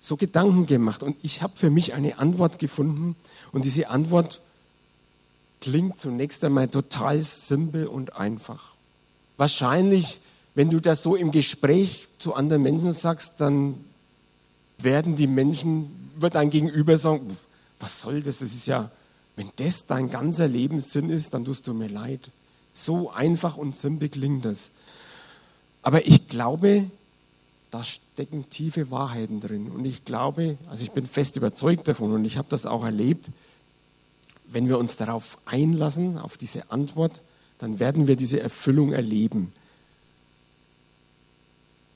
So 0.00 0.16
Gedanken 0.16 0.66
gemacht 0.66 1.02
und 1.02 1.16
ich 1.22 1.42
habe 1.42 1.56
für 1.56 1.70
mich 1.70 1.94
eine 1.94 2.18
Antwort 2.18 2.58
gefunden 2.58 3.16
und 3.52 3.64
diese 3.64 3.88
Antwort 3.88 4.40
klingt 5.60 5.98
zunächst 5.98 6.44
einmal 6.44 6.68
total 6.68 7.20
simpel 7.20 7.86
und 7.86 8.14
einfach. 8.14 8.74
Wahrscheinlich, 9.36 10.20
wenn 10.56 10.70
du 10.70 10.80
das 10.80 11.02
so 11.02 11.14
im 11.14 11.32
Gespräch 11.32 12.08
zu 12.18 12.34
anderen 12.34 12.62
Menschen 12.62 12.92
sagst, 12.92 13.34
dann 13.42 13.84
werden 14.78 15.14
die 15.14 15.26
Menschen, 15.26 16.10
wird 16.16 16.34
dein 16.34 16.48
Gegenüber 16.48 16.96
sagen, 16.96 17.36
was 17.78 18.00
soll 18.00 18.22
das? 18.22 18.38
Das 18.38 18.54
ist 18.54 18.66
ja, 18.66 18.90
wenn 19.36 19.50
das 19.56 19.84
dein 19.84 20.08
ganzer 20.08 20.48
Lebenssinn 20.48 21.10
ist, 21.10 21.34
dann 21.34 21.44
tust 21.44 21.66
du 21.66 21.74
mir 21.74 21.88
leid. 21.88 22.30
So 22.72 23.10
einfach 23.10 23.58
und 23.58 23.76
simpel 23.76 24.08
klingt 24.08 24.46
das. 24.46 24.70
Aber 25.82 26.06
ich 26.06 26.26
glaube, 26.26 26.90
da 27.70 27.84
stecken 27.84 28.48
tiefe 28.48 28.90
Wahrheiten 28.90 29.40
drin. 29.40 29.70
Und 29.70 29.84
ich 29.84 30.06
glaube, 30.06 30.56
also 30.70 30.82
ich 30.82 30.92
bin 30.92 31.06
fest 31.06 31.36
überzeugt 31.36 31.86
davon 31.86 32.14
und 32.14 32.24
ich 32.24 32.38
habe 32.38 32.48
das 32.48 32.64
auch 32.64 32.82
erlebt, 32.82 33.28
wenn 34.46 34.68
wir 34.68 34.78
uns 34.78 34.96
darauf 34.96 35.36
einlassen, 35.44 36.16
auf 36.16 36.38
diese 36.38 36.70
Antwort, 36.70 37.20
dann 37.58 37.78
werden 37.78 38.06
wir 38.06 38.16
diese 38.16 38.40
Erfüllung 38.40 38.94
erleben. 38.94 39.52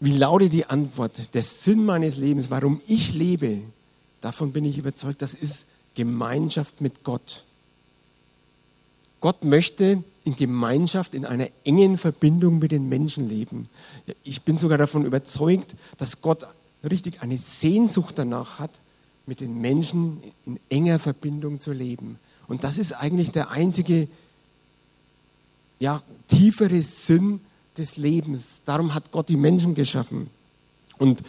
Wie 0.01 0.17
lautet 0.17 0.53
die 0.55 0.65
Antwort? 0.65 1.35
Der 1.35 1.43
Sinn 1.43 1.85
meines 1.85 2.17
Lebens, 2.17 2.51
warum 2.51 2.81
ich 2.89 3.15
lebe, 3.15 3.61
davon 4.23 4.53
bin 4.53 4.65
ich 4.65 4.79
überzeugt, 4.79 5.21
das 5.21 5.35
ist 5.35 5.67
Gemeinschaft 5.95 6.81
mit 6.81 7.05
Gott. 7.05 7.45
Gott 9.21 9.45
möchte 9.45 10.03
in 10.25 10.37
Gemeinschaft, 10.37 11.13
in 11.13 11.27
einer 11.27 11.49
engen 11.65 11.99
Verbindung 11.99 12.59
mit 12.59 12.73
den 12.73 12.89
Menschen 12.89 13.29
leben. 13.29 13.69
Ich 14.25 14.43
bin 14.43 14.57
sogar 14.57 14.79
davon 14.79 15.05
überzeugt, 15.05 15.75
dass 15.99 16.23
Gott 16.23 16.47
richtig 16.89 17.21
eine 17.21 17.37
Sehnsucht 17.37 18.19
danach 18.19 18.59
hat, 18.59 18.71
mit 19.27 19.41
den 19.41 19.61
Menschen 19.61 20.23
in 20.47 20.59
enger 20.71 20.99
Verbindung 20.99 21.61
zu 21.61 21.73
leben. 21.73 22.19
Und 22.49 22.65
das 22.65 22.79
ist 22.79 22.93
eigentlich 22.93 23.31
der 23.31 23.51
einzige, 23.51 24.09
ja, 25.79 26.03
tiefere 26.29 26.81
Sinn 26.81 27.41
des 27.81 27.97
Lebens. 27.97 28.63
Darum 28.65 28.95
hat 28.95 29.11
Gott 29.11 29.29
die 29.29 29.37
Menschen 29.37 29.75
geschaffen. 29.75 30.31
Und 30.99 31.23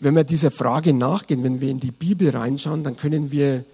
wenn 0.00 0.14
wir 0.14 0.24
dieser 0.24 0.50
Frage 0.50 0.92
nachgehen, 0.92 1.42
wenn 1.42 1.60
wir 1.60 1.70
in 1.70 1.80
die 1.80 1.90
Bibel 1.90 2.30
reinschauen, 2.30 2.84
dann 2.84 2.96
können 2.96 3.32
wir 3.32 3.64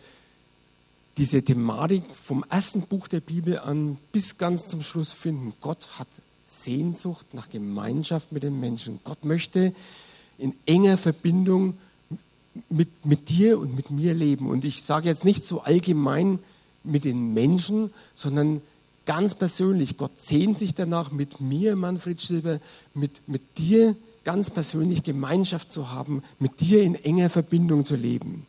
diese 1.16 1.42
Thematik 1.42 2.02
vom 2.12 2.44
ersten 2.48 2.82
Buch 2.82 3.08
der 3.08 3.20
Bibel 3.20 3.58
an 3.58 3.98
bis 4.10 4.38
ganz 4.38 4.68
zum 4.68 4.82
Schluss 4.82 5.12
finden. 5.12 5.52
Gott 5.60 5.98
hat 5.98 6.08
Sehnsucht 6.46 7.34
nach 7.34 7.50
Gemeinschaft 7.50 8.32
mit 8.32 8.42
den 8.42 8.58
Menschen. 8.58 9.00
Gott 9.04 9.24
möchte 9.24 9.74
in 10.38 10.54
enger 10.66 10.98
Verbindung 10.98 11.74
mit, 12.68 12.88
mit 13.04 13.28
dir 13.28 13.58
und 13.58 13.74
mit 13.74 13.90
mir 13.90 14.14
leben. 14.14 14.48
Und 14.48 14.64
ich 14.64 14.82
sage 14.82 15.08
jetzt 15.08 15.24
nicht 15.24 15.44
so 15.44 15.60
allgemein 15.60 16.38
mit 16.82 17.04
den 17.04 17.32
Menschen, 17.32 17.92
sondern 18.14 18.60
ganz 19.06 19.34
persönlich. 19.34 19.96
Gott 19.96 20.20
sehnt 20.20 20.58
sich 20.58 20.74
danach, 20.74 21.10
mit 21.10 21.40
mir, 21.40 21.76
Manfred 21.76 22.20
Silber, 22.20 22.60
mit, 22.94 23.28
mit 23.28 23.58
dir 23.58 23.96
ganz 24.24 24.50
persönlich 24.50 25.02
Gemeinschaft 25.02 25.70
zu 25.70 25.90
haben, 25.90 26.22
mit 26.38 26.60
dir 26.60 26.82
in 26.82 26.94
enger 26.94 27.30
Verbindung 27.30 27.84
zu 27.84 27.96
leben. 27.96 28.46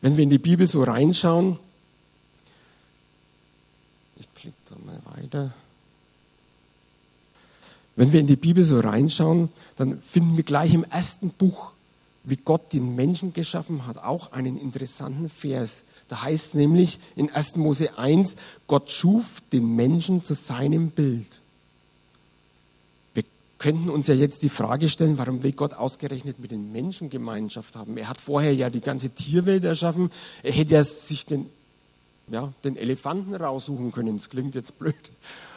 Wenn 0.00 0.16
wir 0.16 0.22
in 0.22 0.30
die 0.30 0.38
Bibel 0.38 0.66
so 0.66 0.82
reinschauen, 0.82 1.58
ich 4.18 4.32
klicke 4.34 4.56
da 4.68 4.76
mal 4.84 5.00
weiter. 5.16 5.52
Wenn 7.96 8.12
wir 8.12 8.20
in 8.20 8.26
die 8.26 8.36
Bibel 8.36 8.62
so 8.62 8.78
reinschauen, 8.78 9.48
dann 9.76 10.00
finden 10.00 10.36
wir 10.36 10.44
gleich 10.44 10.74
im 10.74 10.84
ersten 10.84 11.30
Buch, 11.30 11.72
wie 12.26 12.36
Gott 12.36 12.72
den 12.74 12.94
Menschen 12.94 13.32
geschaffen 13.32 13.86
hat, 13.86 13.98
auch 13.98 14.32
einen 14.32 14.58
interessanten 14.58 15.30
Vers. 15.30 15.84
Da 16.08 16.22
heißt 16.22 16.48
es 16.48 16.54
nämlich 16.54 16.98
in 17.16 17.30
1. 17.30 17.56
Mose 17.56 17.98
1, 17.98 18.36
Gott 18.66 18.90
schuf 18.90 19.40
den 19.52 19.74
Menschen 19.74 20.22
zu 20.22 20.34
seinem 20.34 20.90
Bild 20.90 21.40
könnten 23.58 23.88
uns 23.88 24.06
ja 24.06 24.14
jetzt 24.14 24.42
die 24.42 24.48
Frage 24.48 24.88
stellen, 24.88 25.18
warum 25.18 25.42
will 25.42 25.52
Gott 25.52 25.74
ausgerechnet 25.74 26.38
mit 26.38 26.50
den 26.50 26.72
Menschen 26.72 27.10
Gemeinschaft 27.10 27.76
haben? 27.76 27.96
Er 27.96 28.08
hat 28.08 28.20
vorher 28.20 28.54
ja 28.54 28.68
die 28.68 28.80
ganze 28.80 29.10
Tierwelt 29.10 29.64
erschaffen. 29.64 30.10
Er 30.42 30.52
hätte 30.52 30.74
ja 30.74 30.84
sich 30.84 31.26
den, 31.26 31.46
ja, 32.28 32.52
den 32.64 32.76
Elefanten 32.76 33.34
raussuchen 33.34 33.92
können. 33.92 34.16
Das 34.16 34.28
klingt 34.28 34.54
jetzt 34.54 34.78
blöd. 34.78 34.94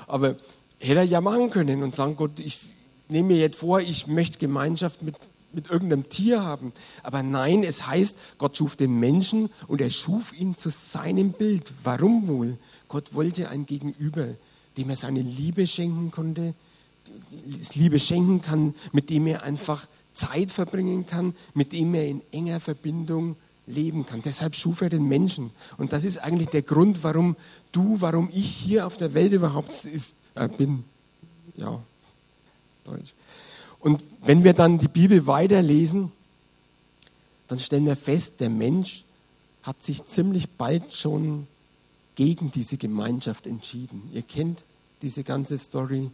Aber 0.07 0.37
hätte 0.79 0.99
er 0.99 1.03
ja 1.03 1.21
machen 1.21 1.49
können 1.49 1.83
und 1.83 1.93
sagen, 1.93 2.15
Gott, 2.15 2.39
ich 2.39 2.59
nehme 3.09 3.29
mir 3.29 3.37
jetzt 3.37 3.57
vor, 3.57 3.81
ich 3.81 4.07
möchte 4.07 4.39
Gemeinschaft 4.39 5.01
mit, 5.01 5.15
mit 5.53 5.69
irgendeinem 5.69 6.09
Tier 6.09 6.43
haben. 6.43 6.73
Aber 7.03 7.23
nein, 7.23 7.63
es 7.63 7.87
heißt, 7.87 8.17
Gott 8.37 8.57
schuf 8.57 8.75
den 8.75 8.99
Menschen 8.99 9.49
und 9.67 9.81
er 9.81 9.89
schuf 9.89 10.33
ihn 10.33 10.55
zu 10.55 10.69
seinem 10.69 11.31
Bild. 11.31 11.73
Warum 11.83 12.27
wohl? 12.27 12.57
Gott 12.87 13.13
wollte 13.13 13.49
ein 13.49 13.65
Gegenüber, 13.65 14.35
dem 14.77 14.89
er 14.89 14.95
seine 14.95 15.21
Liebe 15.21 15.67
schenken 15.67 16.11
konnte, 16.11 16.53
Liebe 17.73 17.99
schenken 17.99 18.41
kann, 18.41 18.75
mit 18.91 19.09
dem 19.09 19.27
er 19.27 19.43
einfach 19.43 19.87
Zeit 20.13 20.51
verbringen 20.51 21.05
kann, 21.05 21.33
mit 21.53 21.71
dem 21.71 21.93
er 21.93 22.07
in 22.07 22.21
enger 22.31 22.59
Verbindung 22.59 23.35
leben 23.65 24.05
kann. 24.05 24.21
Deshalb 24.21 24.55
schuf 24.55 24.81
er 24.81 24.89
den 24.89 25.07
Menschen. 25.07 25.51
Und 25.77 25.93
das 25.93 26.03
ist 26.03 26.17
eigentlich 26.17 26.49
der 26.49 26.63
Grund, 26.63 27.03
warum 27.03 27.35
du, 27.71 28.01
warum 28.01 28.29
ich 28.33 28.49
hier 28.49 28.85
auf 28.85 28.97
der 28.97 29.13
Welt 29.13 29.31
überhaupt 29.31 29.85
ist, 29.85 30.17
äh, 30.35 30.47
bin. 30.47 30.83
Ja, 31.55 31.81
Deutsch. 32.83 33.13
Und 33.79 34.03
wenn 34.21 34.43
wir 34.43 34.53
dann 34.53 34.77
die 34.77 34.87
Bibel 34.87 35.25
weiterlesen, 35.27 36.11
dann 37.47 37.59
stellen 37.59 37.85
wir 37.85 37.95
fest, 37.95 38.39
der 38.39 38.49
Mensch 38.49 39.03
hat 39.63 39.81
sich 39.81 40.05
ziemlich 40.05 40.49
bald 40.49 40.93
schon 40.93 41.47
gegen 42.15 42.51
diese 42.51 42.77
Gemeinschaft 42.77 43.47
entschieden. 43.47 44.09
Ihr 44.13 44.21
kennt 44.21 44.63
diese 45.01 45.23
ganze 45.23 45.57
Story 45.57 46.11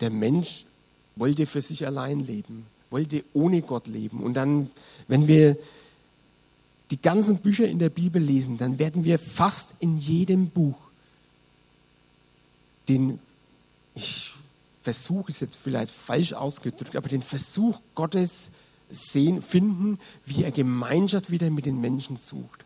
der 0.00 0.10
Mensch 0.10 0.66
wollte 1.16 1.46
für 1.46 1.62
sich 1.62 1.86
allein 1.86 2.20
leben, 2.20 2.66
wollte 2.90 3.24
ohne 3.32 3.62
Gott 3.62 3.86
leben. 3.86 4.22
Und 4.22 4.34
dann, 4.34 4.70
wenn 5.08 5.26
wir 5.26 5.56
die 6.90 7.00
ganzen 7.00 7.38
Bücher 7.38 7.66
in 7.66 7.78
der 7.78 7.88
Bibel 7.88 8.22
lesen, 8.22 8.58
dann 8.58 8.78
werden 8.78 9.04
wir 9.04 9.18
fast 9.18 9.74
in 9.80 9.96
jedem 9.98 10.50
Buch 10.50 10.76
den, 12.88 13.18
ich 13.94 14.32
versuche 14.86 15.32
es 15.32 15.40
jetzt 15.40 15.56
vielleicht 15.56 15.92
falsch 15.92 16.32
ausgedrückt, 16.32 16.94
aber 16.94 17.08
den 17.08 17.22
Versuch 17.22 17.80
Gottes 17.96 18.52
sehen, 18.88 19.42
finden, 19.42 19.98
wie 20.24 20.44
er 20.44 20.52
Gemeinschaft 20.52 21.28
wieder 21.32 21.50
mit 21.50 21.66
den 21.66 21.80
Menschen 21.80 22.14
sucht. 22.16 22.64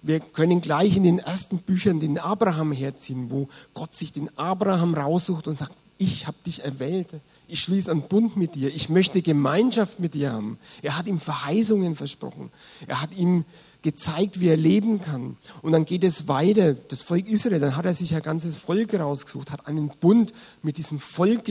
Wir 0.00 0.20
können 0.20 0.60
gleich 0.60 0.96
in 0.96 1.02
den 1.02 1.18
ersten 1.18 1.58
Büchern 1.58 1.98
den 1.98 2.16
Abraham 2.16 2.70
herziehen, 2.70 3.32
wo 3.32 3.48
Gott 3.74 3.96
sich 3.96 4.12
den 4.12 4.30
Abraham 4.38 4.94
raussucht 4.94 5.48
und 5.48 5.58
sagt, 5.58 5.72
ich 5.98 6.28
habe 6.28 6.36
dich 6.46 6.62
erwählt, 6.62 7.20
ich 7.48 7.60
schließe 7.60 7.90
einen 7.90 8.02
Bund 8.02 8.36
mit 8.36 8.54
dir, 8.54 8.72
ich 8.74 8.88
möchte 8.88 9.22
Gemeinschaft 9.22 9.98
mit 10.00 10.14
dir 10.14 10.32
haben. 10.32 10.58
Er 10.82 10.96
hat 10.96 11.06
ihm 11.06 11.18
Verheißungen 11.18 11.94
versprochen, 11.94 12.50
er 12.86 13.00
hat 13.00 13.16
ihm 13.16 13.44
gezeigt, 13.82 14.40
wie 14.40 14.48
er 14.48 14.56
leben 14.56 15.00
kann. 15.00 15.36
Und 15.62 15.72
dann 15.72 15.84
geht 15.84 16.04
es 16.04 16.28
weiter, 16.28 16.74
das 16.74 17.02
Volk 17.02 17.26
Israel, 17.26 17.60
dann 17.60 17.76
hat 17.76 17.86
er 17.86 17.94
sich 17.94 18.14
ein 18.14 18.22
ganzes 18.22 18.56
Volk 18.56 18.94
rausgesucht, 18.94 19.50
hat 19.50 19.66
einen 19.66 19.88
Bund 19.88 20.32
mit 20.62 20.76
diesem 20.76 21.00
Volk 21.00 21.50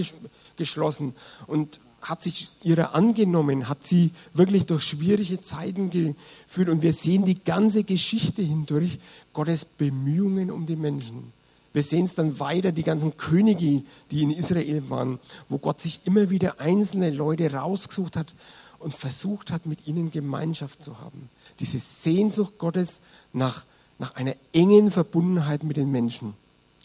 geschlossen 0.55 1.13
und 1.47 1.79
hat 2.01 2.23
sich 2.23 2.47
ihrer 2.63 2.93
angenommen, 2.93 3.67
hat 3.67 3.85
sie 3.85 4.11
wirklich 4.33 4.65
durch 4.65 4.83
schwierige 4.83 5.41
Zeiten 5.41 5.89
geführt. 5.89 6.69
Und 6.69 6.81
wir 6.81 6.93
sehen 6.93 7.25
die 7.25 7.43
ganze 7.43 7.83
Geschichte 7.83 8.41
hindurch 8.41 8.99
Gottes 9.33 9.65
Bemühungen 9.65 10.51
um 10.51 10.65
die 10.65 10.75
Menschen. 10.75 11.33
Wir 11.77 11.83
sehen 11.83 12.05
es 12.05 12.15
dann 12.15 12.39
weiter, 12.39 12.71
die 12.71 12.81
ganzen 12.81 13.17
Könige, 13.17 13.83
die 14.09 14.23
in 14.23 14.31
Israel 14.31 14.89
waren, 14.89 15.19
wo 15.47 15.59
Gott 15.59 15.79
sich 15.79 15.99
immer 16.05 16.31
wieder 16.31 16.59
einzelne 16.59 17.11
Leute 17.11 17.53
rausgesucht 17.53 18.15
hat 18.15 18.33
und 18.79 18.95
versucht 18.95 19.51
hat, 19.51 19.67
mit 19.67 19.85
ihnen 19.85 20.09
Gemeinschaft 20.09 20.81
zu 20.81 20.99
haben. 20.99 21.29
Diese 21.59 21.77
Sehnsucht 21.77 22.57
Gottes 22.57 22.99
nach, 23.31 23.63
nach 23.99 24.15
einer 24.15 24.33
engen 24.53 24.89
Verbundenheit 24.89 25.63
mit 25.63 25.77
den 25.77 25.91
Menschen. 25.91 26.33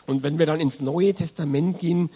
Und 0.06 0.24
wenn 0.24 0.38
wir 0.38 0.44
dann 0.44 0.60
ins 0.60 0.82
Neue 0.82 1.14
Testament 1.14 1.78
gehen, 1.78 2.10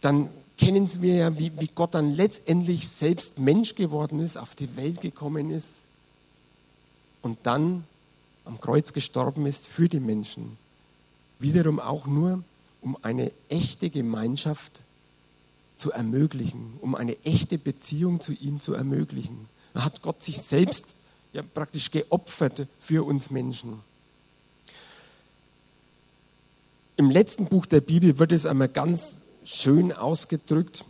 dann 0.00 0.28
kennen 0.58 0.90
wir 1.00 1.14
ja, 1.14 1.38
wie, 1.38 1.52
wie 1.56 1.70
Gott 1.72 1.94
dann 1.94 2.16
letztendlich 2.16 2.88
selbst 2.88 3.38
Mensch 3.38 3.76
geworden 3.76 4.18
ist, 4.18 4.36
auf 4.36 4.56
die 4.56 4.76
Welt 4.76 5.00
gekommen 5.02 5.52
ist 5.52 5.78
und 7.22 7.38
dann 7.44 7.84
am 8.44 8.60
Kreuz 8.60 8.92
gestorben 8.92 9.46
ist 9.46 9.68
für 9.68 9.86
die 9.86 10.00
Menschen 10.00 10.58
wiederum 11.40 11.80
auch 11.80 12.06
nur, 12.06 12.42
um 12.80 12.96
eine 13.02 13.32
echte 13.48 13.90
Gemeinschaft 13.90 14.82
zu 15.76 15.90
ermöglichen, 15.92 16.74
um 16.80 16.94
eine 16.94 17.16
echte 17.24 17.58
Beziehung 17.58 18.20
zu 18.20 18.32
ihm 18.32 18.60
zu 18.60 18.74
ermöglichen. 18.74 19.48
Da 19.74 19.84
hat 19.84 20.02
Gott 20.02 20.22
sich 20.22 20.38
selbst 20.38 20.86
ja 21.32 21.42
praktisch 21.42 21.90
geopfert 21.90 22.66
für 22.80 23.04
uns 23.04 23.30
Menschen. 23.30 23.80
Im 26.96 27.10
letzten 27.10 27.46
Buch 27.46 27.64
der 27.64 27.80
Bibel 27.80 28.18
wird 28.18 28.32
es 28.32 28.44
einmal 28.44 28.68
ganz 28.68 29.20
schön 29.44 29.90
ausgedrückt. 29.92 30.84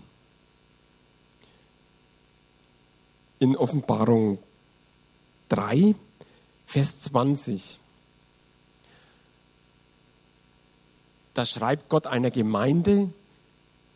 In 3.39 3.57
Offenbarung 3.57 4.39
3, 5.51 5.95
Vers 6.67 7.01
20. 7.01 7.79
da 11.41 11.47
schreibt 11.47 11.89
Gott 11.89 12.07
einer 12.07 12.31
Gemeinde, 12.31 13.09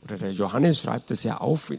oder 0.02 0.16
der 0.16 0.32
Johannes 0.32 0.80
schreibt 0.80 1.10
das 1.10 1.24
ja 1.24 1.42
auf, 1.42 1.70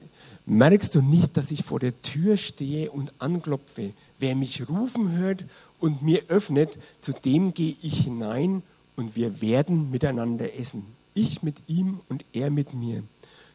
merkst 0.45 0.93
du 0.93 1.01
nicht, 1.01 1.35
dass 1.37 1.49
ich 1.49 1.63
vor 1.63 1.79
der 1.79 1.99
Tür 2.03 2.37
stehe 2.37 2.91
und 2.91 3.11
anklopfe? 3.17 3.93
Wer 4.19 4.35
mich 4.35 4.69
rufen 4.69 5.13
hört 5.13 5.43
und 5.79 6.03
mir 6.03 6.21
öffnet, 6.27 6.77
zu 7.01 7.13
dem 7.13 7.55
gehe 7.55 7.75
ich 7.81 8.01
hinein 8.01 8.61
und 8.95 9.15
wir 9.15 9.41
werden 9.41 9.89
miteinander 9.89 10.55
essen. 10.55 10.85
Ich 11.15 11.41
mit 11.41 11.55
ihm 11.65 11.99
und 12.09 12.23
er 12.31 12.51
mit 12.51 12.75
mir. 12.75 13.01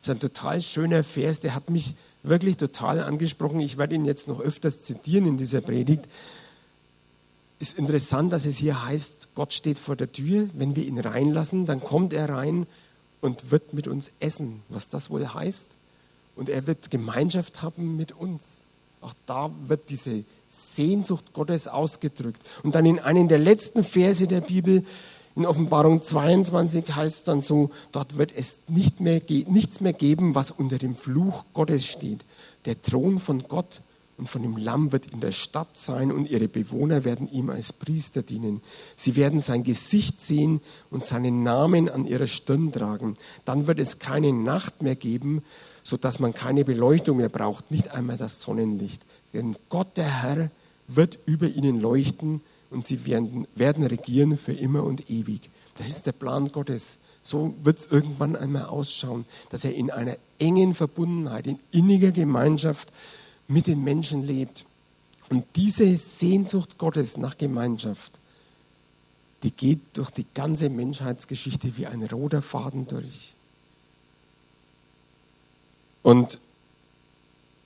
Das 0.00 0.09
ist 0.09 0.11
ein 0.11 0.19
total 0.19 0.61
schöner 0.62 1.05
Vers, 1.05 1.38
der 1.38 1.55
hat 1.55 1.71
mich 1.71 1.95
wirklich 2.25 2.57
total 2.57 2.99
angesprochen. 2.99 3.61
Ich 3.61 3.79
werde 3.79 3.95
ihn 3.95 4.05
jetzt 4.05 4.26
noch 4.26 4.40
öfters 4.40 4.81
zitieren 4.81 5.26
in 5.26 5.37
dieser 5.37 5.61
Predigt. 5.61 6.07
Ist 7.61 7.79
interessant, 7.79 8.33
dass 8.33 8.47
es 8.47 8.57
hier 8.57 8.83
heißt, 8.85 9.29
Gott 9.35 9.52
steht 9.52 9.79
vor 9.79 9.95
der 9.95 10.11
Tür. 10.11 10.49
Wenn 10.55 10.76
wir 10.76 10.85
ihn 10.87 10.99
reinlassen, 10.99 11.67
dann 11.67 11.81
kommt 11.81 12.14
er 12.14 12.31
rein 12.31 12.67
und 13.21 13.50
wird 13.50 13.75
mit 13.75 13.87
uns 13.87 14.11
essen. 14.19 14.62
Was 14.71 14.88
das 14.88 15.11
wohl 15.11 15.29
heißt? 15.29 15.76
Und 16.37 16.49
er 16.49 16.67
wird 16.67 16.90
Gemeinschaft 16.90 17.61
haben 17.61 17.99
mit 17.99 18.12
uns. 18.12 18.64
Auch 19.02 19.12
da 19.26 19.50
wird 19.69 19.90
diese 19.90 20.25
Sehnsucht 20.49 21.35
Gottes 21.35 21.69
ausgedrückt. 21.69 22.40
Und 22.62 22.75
dann 22.75 22.87
in 22.87 22.99
einem 22.99 23.29
der 23.29 23.38
letzten 23.38 23.85
Verse 23.85 24.26
der 24.26 24.40
Bibel, 24.40 24.85
in 25.37 25.45
Offenbarung 25.45 26.00
22 26.00 26.95
heißt 26.95 27.29
dann 27.29 27.43
so, 27.43 27.71
dort 27.93 28.17
wird 28.17 28.33
es 28.35 28.57
nicht 28.69 29.00
mehr, 29.00 29.21
nichts 29.49 29.83
mehr 29.83 29.93
geben, 29.93 30.35
was 30.35 30.50
unter 30.50 30.79
dem 30.79 30.97
Fluch 30.97 31.45
Gottes 31.52 31.85
steht. 31.85 32.25
Der 32.64 32.81
Thron 32.81 33.19
von 33.19 33.45
Gott 33.49 33.83
und 34.21 34.29
von 34.29 34.43
dem 34.43 34.59
Lamm 34.59 34.93
wird 34.93 35.07
in 35.07 35.21
der 35.21 35.33
Stadt 35.33 35.79
sein 35.79 36.12
und 36.12 36.27
ihre 36.27 36.47
Bewohner 36.47 37.05
werden 37.05 37.27
ihm 37.33 37.49
als 37.49 37.73
Priester 37.73 38.23
dienen. 38.23 38.61
Sie 38.95 39.17
werden 39.17 39.41
sein 39.41 39.65
Gesicht 39.65 40.21
sehen 40.21 40.61
und 40.91 41.07
seinen 41.07 41.43
Namen 41.43 41.89
an 41.89 42.05
ihrer 42.05 42.27
Stirn 42.27 42.71
tragen. 42.71 43.15
Dann 43.47 43.67
wird 43.67 43.79
es 43.79 43.99
keine 43.99 44.35
Nacht 44.35 44.83
mehr 44.83 44.95
geben, 44.95 45.43
sodass 45.83 46.21
man 46.21 46.35
keine 46.35 46.67
Beleuchtung 46.67 47.17
mehr 47.17 47.31
braucht, 47.31 47.71
nicht 47.71 47.89
einmal 47.93 48.19
das 48.19 48.43
Sonnenlicht. 48.43 49.03
Denn 49.33 49.57
Gott 49.71 49.97
der 49.97 50.23
Herr 50.23 50.50
wird 50.87 51.19
über 51.25 51.49
ihnen 51.49 51.81
leuchten 51.81 52.43
und 52.69 52.87
sie 52.87 53.07
werden, 53.07 53.47
werden 53.55 53.85
regieren 53.87 54.37
für 54.37 54.53
immer 54.53 54.85
und 54.85 55.09
ewig. 55.09 55.49
Das 55.79 55.89
ist 55.89 56.05
der 56.05 56.12
Plan 56.12 56.53
Gottes. 56.53 56.99
So 57.23 57.55
wird 57.62 57.79
es 57.79 57.87
irgendwann 57.87 58.37
einmal 58.37 58.67
ausschauen, 58.67 59.25
dass 59.49 59.65
er 59.65 59.75
in 59.75 59.91
einer 59.91 60.19
engen 60.39 60.75
Verbundenheit, 60.75 61.47
in 61.47 61.59
inniger 61.71 62.12
Gemeinschaft 62.12 62.93
mit 63.50 63.66
den 63.66 63.83
Menschen 63.83 64.26
lebt. 64.26 64.64
Und 65.28 65.45
diese 65.57 65.97
Sehnsucht 65.97 66.78
Gottes 66.78 67.16
nach 67.16 67.37
Gemeinschaft, 67.37 68.19
die 69.42 69.50
geht 69.50 69.80
durch 69.95 70.11
die 70.11 70.26
ganze 70.35 70.69
Menschheitsgeschichte 70.69 71.76
wie 71.76 71.87
ein 71.87 72.02
roter 72.04 72.42
Faden 72.42 72.87
durch. 72.87 73.35
Und 76.02 76.38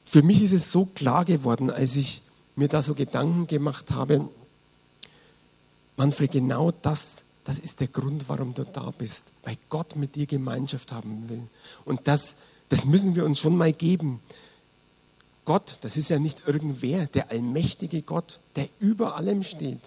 für 0.05 0.23
mich 0.23 0.43
ist 0.43 0.53
es 0.53 0.73
so 0.73 0.87
klar 0.87 1.25
geworden, 1.25 1.71
als 1.71 1.97
ich 1.97 2.23
mir 2.57 2.69
da 2.69 2.83
so 2.83 2.95
Gedanken 2.95 3.47
gemacht 3.47 3.91
habe, 3.91 4.29
Manfred, 5.97 6.33
genau 6.33 6.73
das, 6.83 7.25
das 7.45 7.59
ist 7.59 7.81
der 7.81 7.89
Grund, 7.89 8.29
warum 8.29 8.55
du 8.55 8.65
da 8.65 8.91
bist, 8.91 9.33
weil 9.43 9.57
Gott 9.69 9.97
mit 9.97 10.17
dir 10.17 10.27
Gemeinschaft 10.27 10.93
haben 10.93 11.29
will. 11.29 11.43
Und 11.85 12.09
das, 12.09 12.37
das 12.69 12.85
müssen 12.85 13.15
wir 13.15 13.25
uns 13.25 13.39
schon 13.39 13.57
mal 13.57 13.73
geben. 13.73 14.21
Gott, 15.45 15.79
das 15.83 15.97
ist 15.97 16.11
ja 16.11 16.19
nicht 16.19 16.47
irgendwer, 16.47 17.07
der 17.07 17.31
allmächtige 17.31 18.03
Gott, 18.03 18.39
der 18.57 18.69
über 18.81 19.17
allem 19.17 19.43
steht, 19.43 19.81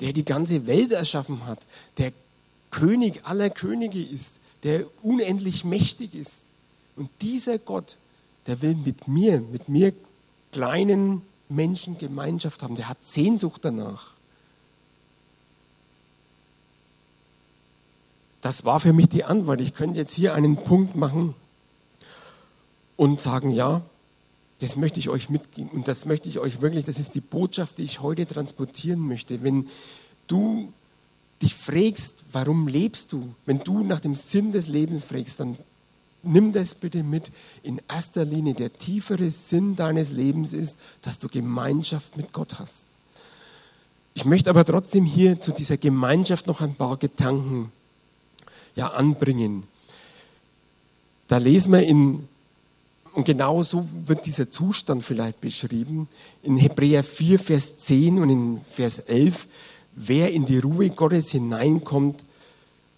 der 0.00 0.12
die 0.12 0.24
ganze 0.24 0.66
Welt 0.66 0.92
erschaffen 0.92 1.46
hat, 1.46 1.60
der 1.98 2.12
König 2.70 3.20
aller 3.24 3.50
Könige 3.50 4.02
ist, 4.02 4.36
der 4.62 4.86
unendlich 5.02 5.64
mächtig 5.64 6.14
ist. 6.14 6.42
Und 6.96 7.10
dieser 7.20 7.58
Gott, 7.58 7.96
der 8.46 8.62
will 8.62 8.74
mit 8.74 9.06
mir, 9.06 9.40
mit 9.40 9.68
mir 9.68 9.92
kleinen 10.52 11.22
Menschen 11.48 11.98
Gemeinschaft 11.98 12.62
haben, 12.62 12.74
der 12.74 12.88
hat 12.88 13.02
Sehnsucht 13.04 13.64
danach. 13.64 14.12
Das 18.40 18.64
war 18.64 18.80
für 18.80 18.92
mich 18.92 19.08
die 19.08 19.24
Antwort. 19.24 19.60
Ich 19.60 19.74
könnte 19.74 19.98
jetzt 19.98 20.14
hier 20.14 20.34
einen 20.34 20.56
Punkt 20.56 20.96
machen 20.96 21.34
und 22.96 23.20
sagen, 23.20 23.50
ja, 23.50 23.82
das 24.64 24.76
möchte 24.76 24.98
ich 24.98 25.10
euch 25.10 25.28
mitgeben 25.28 25.70
und 25.72 25.88
das 25.88 26.06
möchte 26.06 26.26
ich 26.26 26.38
euch 26.38 26.62
wirklich, 26.62 26.86
das 26.86 26.98
ist 26.98 27.14
die 27.14 27.20
Botschaft, 27.20 27.76
die 27.76 27.82
ich 27.82 28.00
heute 28.00 28.26
transportieren 28.26 28.98
möchte. 28.98 29.42
Wenn 29.42 29.68
du 30.26 30.72
dich 31.42 31.54
fragst, 31.54 32.14
warum 32.32 32.66
lebst 32.66 33.12
du, 33.12 33.34
wenn 33.44 33.58
du 33.58 33.84
nach 33.84 34.00
dem 34.00 34.14
Sinn 34.14 34.52
des 34.52 34.68
Lebens 34.68 35.04
fragst, 35.04 35.38
dann 35.38 35.58
nimm 36.22 36.52
das 36.52 36.74
bitte 36.74 37.02
mit. 37.02 37.30
In 37.62 37.78
erster 37.88 38.24
Linie 38.24 38.54
der 38.54 38.72
tiefere 38.72 39.30
Sinn 39.30 39.76
deines 39.76 40.10
Lebens 40.10 40.54
ist, 40.54 40.78
dass 41.02 41.18
du 41.18 41.28
Gemeinschaft 41.28 42.16
mit 42.16 42.32
Gott 42.32 42.58
hast. 42.58 42.86
Ich 44.14 44.24
möchte 44.24 44.48
aber 44.48 44.64
trotzdem 44.64 45.04
hier 45.04 45.42
zu 45.42 45.52
dieser 45.52 45.76
Gemeinschaft 45.76 46.46
noch 46.46 46.62
ein 46.62 46.74
paar 46.74 46.96
Gedanken 46.96 47.70
ja, 48.76 48.88
anbringen. 48.88 49.64
Da 51.28 51.36
lesen 51.36 51.72
wir 51.72 51.82
in 51.82 52.28
und 53.14 53.24
genau 53.24 53.62
so 53.62 53.86
wird 54.06 54.26
dieser 54.26 54.50
Zustand 54.50 55.04
vielleicht 55.04 55.40
beschrieben. 55.40 56.08
In 56.42 56.56
Hebräer 56.56 57.04
4, 57.04 57.38
Vers 57.38 57.76
10 57.76 58.18
und 58.18 58.28
in 58.28 58.60
Vers 58.70 58.98
11, 58.98 59.46
wer 59.94 60.32
in 60.32 60.44
die 60.44 60.58
Ruhe 60.58 60.90
Gottes 60.90 61.30
hineinkommt, 61.30 62.24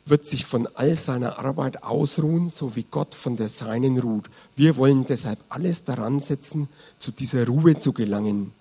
wird 0.07 0.24
sich 0.24 0.46
von 0.46 0.68
all 0.74 0.94
seiner 0.94 1.38
Arbeit 1.38 1.83
ausruhen, 1.83 2.48
so 2.48 2.76
wie 2.76 2.85
Gott 2.85 3.14
von 3.14 3.37
der 3.37 3.48
Seinen 3.48 3.98
ruht. 3.98 4.31
Wir 4.55 4.76
wollen 4.76 5.05
deshalb 5.05 5.38
alles 5.48 5.85
daran 5.85 6.20
setzen, 6.20 6.68
zu 6.98 7.11
dieser 7.11 7.46
Ruhe 7.46 7.79
zu 7.79 7.92
gelangen. 7.92 8.52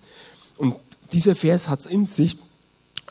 Und 0.58 0.74
dieser 1.12 1.36
Vers 1.36 1.68
hat 1.68 1.80
es 1.80 1.86
in 1.86 2.06
sich. 2.06 2.36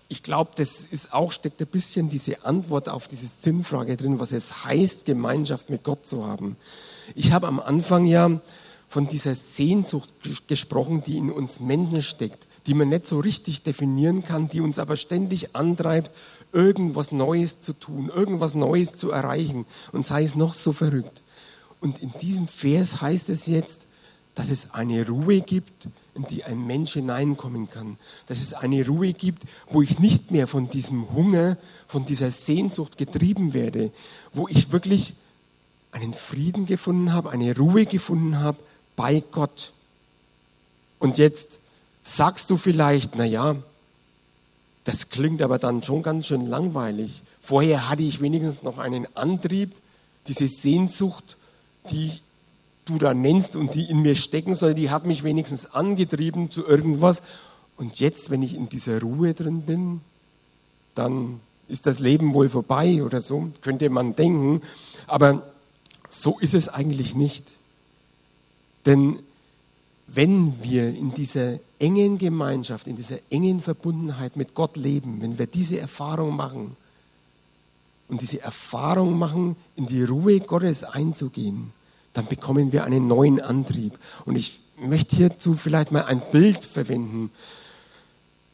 Ich 0.07 0.21
glaube, 0.21 0.51
das 0.57 0.85
ist 0.85 1.13
auch, 1.13 1.31
steckt 1.31 1.61
ein 1.61 1.67
bisschen 1.67 2.09
diese 2.09 2.45
Antwort 2.45 2.89
auf 2.89 3.07
diese 3.07 3.25
Sinnfrage 3.25 3.97
drin, 3.97 4.19
was 4.19 4.33
es 4.33 4.65
heißt, 4.65 5.05
Gemeinschaft 5.05 5.71
mit 5.71 5.83
Gott 5.83 6.05
zu 6.05 6.27
haben. 6.27 6.57
Ich 7.13 7.31
habe 7.31 7.47
am 7.47 7.59
Anfang 7.59 8.05
ja 8.05 8.41
von 8.87 9.07
dieser 9.07 9.35
Sehnsucht 9.35 10.09
gesprochen, 10.47 11.03
die 11.03 11.17
in 11.17 11.31
uns 11.31 11.59
Menschen 11.59 12.01
steckt, 12.01 12.47
die 12.67 12.73
man 12.73 12.89
nicht 12.89 13.05
so 13.05 13.19
richtig 13.19 13.63
definieren 13.63 14.23
kann, 14.23 14.49
die 14.49 14.61
uns 14.61 14.79
aber 14.79 14.95
ständig 14.95 15.55
antreibt, 15.55 16.11
irgendwas 16.53 17.11
Neues 17.11 17.61
zu 17.61 17.73
tun, 17.73 18.09
irgendwas 18.13 18.55
Neues 18.55 18.95
zu 18.95 19.11
erreichen 19.11 19.65
und 19.91 20.05
sei 20.05 20.23
es 20.23 20.35
noch 20.35 20.53
so 20.53 20.71
verrückt. 20.71 21.21
Und 21.81 21.99
in 21.99 22.13
diesem 22.21 22.47
Vers 22.47 23.01
heißt 23.01 23.29
es 23.29 23.47
jetzt, 23.47 23.85
dass 24.33 24.49
es 24.51 24.71
eine 24.71 25.07
Ruhe 25.07 25.41
gibt, 25.41 25.87
in 26.13 26.25
die 26.27 26.43
ein 26.43 26.65
Mensch 26.65 26.93
hineinkommen 26.93 27.69
kann. 27.69 27.97
Dass 28.27 28.41
es 28.41 28.53
eine 28.53 28.85
Ruhe 28.85 29.13
gibt, 29.13 29.43
wo 29.69 29.81
ich 29.81 29.99
nicht 29.99 30.31
mehr 30.31 30.47
von 30.47 30.69
diesem 30.69 31.13
Hunger, 31.13 31.57
von 31.87 32.05
dieser 32.05 32.31
Sehnsucht 32.31 32.97
getrieben 32.97 33.53
werde, 33.53 33.91
wo 34.33 34.47
ich 34.47 34.71
wirklich 34.71 35.15
einen 35.95 36.13
Frieden 36.13 36.65
gefunden 36.65 37.13
habe, 37.13 37.31
eine 37.31 37.55
Ruhe 37.57 37.85
gefunden 37.85 38.39
habe 38.39 38.57
bei 38.95 39.23
Gott. 39.31 39.71
Und 40.99 41.17
jetzt 41.17 41.59
sagst 42.03 42.49
du 42.49 42.57
vielleicht, 42.57 43.15
na 43.15 43.23
ja, 43.23 43.55
das 44.83 45.09
klingt 45.09 45.41
aber 45.41 45.57
dann 45.57 45.83
schon 45.83 46.03
ganz 46.03 46.27
schön 46.27 46.47
langweilig. 46.47 47.23
Vorher 47.41 47.89
hatte 47.89 48.03
ich 48.03 48.21
wenigstens 48.21 48.61
noch 48.61 48.77
einen 48.77 49.07
Antrieb, 49.15 49.71
diese 50.27 50.47
Sehnsucht, 50.47 51.37
die 51.89 52.11
du 52.83 52.97
da 52.97 53.13
nennst 53.13 53.55
und 53.55 53.73
die 53.73 53.85
in 53.85 54.01
mir 54.01 54.15
stecken 54.15 54.53
soll, 54.53 54.73
die 54.73 54.89
hat 54.89 55.05
mich 55.05 55.23
wenigstens 55.23 55.73
angetrieben 55.73 56.51
zu 56.51 56.65
irgendwas. 56.65 57.23
Und 57.77 57.99
jetzt, 57.99 58.29
wenn 58.29 58.43
ich 58.43 58.53
in 58.53 58.69
dieser 58.69 59.01
Ruhe 59.01 59.33
drin 59.33 59.61
bin, 59.61 60.01
dann 60.93 61.39
ist 61.67 61.87
das 61.87 61.99
Leben 61.99 62.33
wohl 62.33 62.49
vorbei 62.49 63.03
oder 63.03 63.21
so, 63.21 63.49
könnte 63.61 63.89
man 63.89 64.15
denken. 64.15 64.61
Aber 65.07 65.54
so 66.09 66.39
ist 66.39 66.55
es 66.55 66.69
eigentlich 66.69 67.15
nicht. 67.15 67.51
Denn 68.85 69.19
wenn 70.07 70.63
wir 70.63 70.89
in 70.89 71.13
dieser 71.13 71.59
engen 71.79 72.17
Gemeinschaft, 72.17 72.87
in 72.87 72.95
dieser 72.95 73.19
engen 73.29 73.59
Verbundenheit 73.59 74.35
mit 74.35 74.53
Gott 74.53 74.77
leben, 74.77 75.21
wenn 75.21 75.39
wir 75.39 75.47
diese 75.47 75.79
Erfahrung 75.79 76.35
machen 76.35 76.77
und 78.07 78.21
diese 78.21 78.41
Erfahrung 78.41 79.17
machen, 79.17 79.55
in 79.75 79.87
die 79.87 80.03
Ruhe 80.03 80.39
Gottes 80.39 80.83
einzugehen, 80.83 81.71
dann 82.13 82.27
bekommen 82.27 82.71
wir 82.71 82.83
einen 82.83 83.07
neuen 83.07 83.41
Antrieb. 83.41 83.97
Und 84.25 84.35
ich 84.35 84.59
möchte 84.77 85.15
hierzu 85.15 85.55
vielleicht 85.55 85.91
mal 85.91 86.05
ein 86.05 86.21
Bild 86.31 86.63
verwenden. 86.63 87.31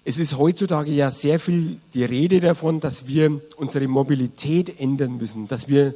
Es 0.04 0.18
ist 0.18 0.38
heutzutage 0.38 0.92
ja 0.92 1.12
sehr 1.12 1.38
viel 1.38 1.78
die 1.94 2.04
Rede 2.04 2.40
davon, 2.40 2.80
dass 2.80 3.08
wir 3.08 3.40
unsere 3.58 3.88
Mobilität 3.88 4.80
ändern 4.80 5.18
müssen, 5.18 5.48
dass 5.48 5.68
wir 5.68 5.94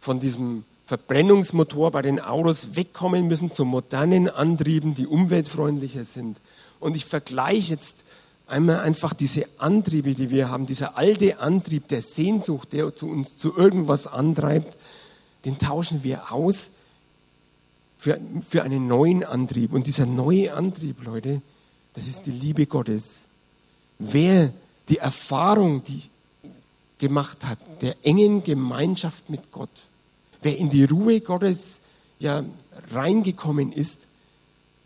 von 0.00 0.18
diesem 0.18 0.64
Verbrennungsmotor 0.86 1.90
bei 1.90 2.02
den 2.02 2.20
Autos 2.20 2.76
wegkommen 2.76 3.26
müssen 3.26 3.50
zu 3.50 3.64
modernen 3.64 4.28
Antrieben, 4.28 4.94
die 4.94 5.06
umweltfreundlicher 5.06 6.04
sind. 6.04 6.38
Und 6.78 6.94
ich 6.94 7.04
vergleiche 7.04 7.74
jetzt 7.74 8.04
einmal 8.46 8.78
einfach 8.80 9.12
diese 9.12 9.46
Antriebe, 9.58 10.14
die 10.14 10.30
wir 10.30 10.48
haben, 10.48 10.66
dieser 10.66 10.96
alte 10.96 11.40
Antrieb 11.40 11.88
der 11.88 12.00
Sehnsucht, 12.00 12.72
der 12.72 12.94
zu 12.94 13.08
uns 13.08 13.36
zu 13.36 13.56
irgendwas 13.56 14.06
antreibt, 14.06 14.78
den 15.44 15.58
tauschen 15.58 16.04
wir 16.04 16.32
aus 16.32 16.70
für, 17.98 18.20
für 18.48 18.62
einen 18.62 18.86
neuen 18.86 19.24
Antrieb. 19.24 19.72
Und 19.72 19.88
dieser 19.88 20.06
neue 20.06 20.54
Antrieb, 20.54 21.04
Leute, 21.04 21.42
das 21.94 22.06
ist 22.06 22.26
die 22.26 22.30
Liebe 22.30 22.66
Gottes. 22.66 23.24
Wer 23.98 24.52
die 24.88 24.98
Erfahrung 24.98 25.82
die 25.82 26.02
gemacht 26.98 27.44
hat, 27.44 27.58
der 27.82 27.96
engen 28.02 28.44
Gemeinschaft 28.44 29.28
mit 29.28 29.50
Gott, 29.50 29.70
wer 30.42 30.56
in 30.56 30.70
die 30.70 30.84
Ruhe 30.84 31.20
Gottes 31.20 31.80
ja 32.18 32.44
reingekommen 32.92 33.72
ist, 33.72 34.06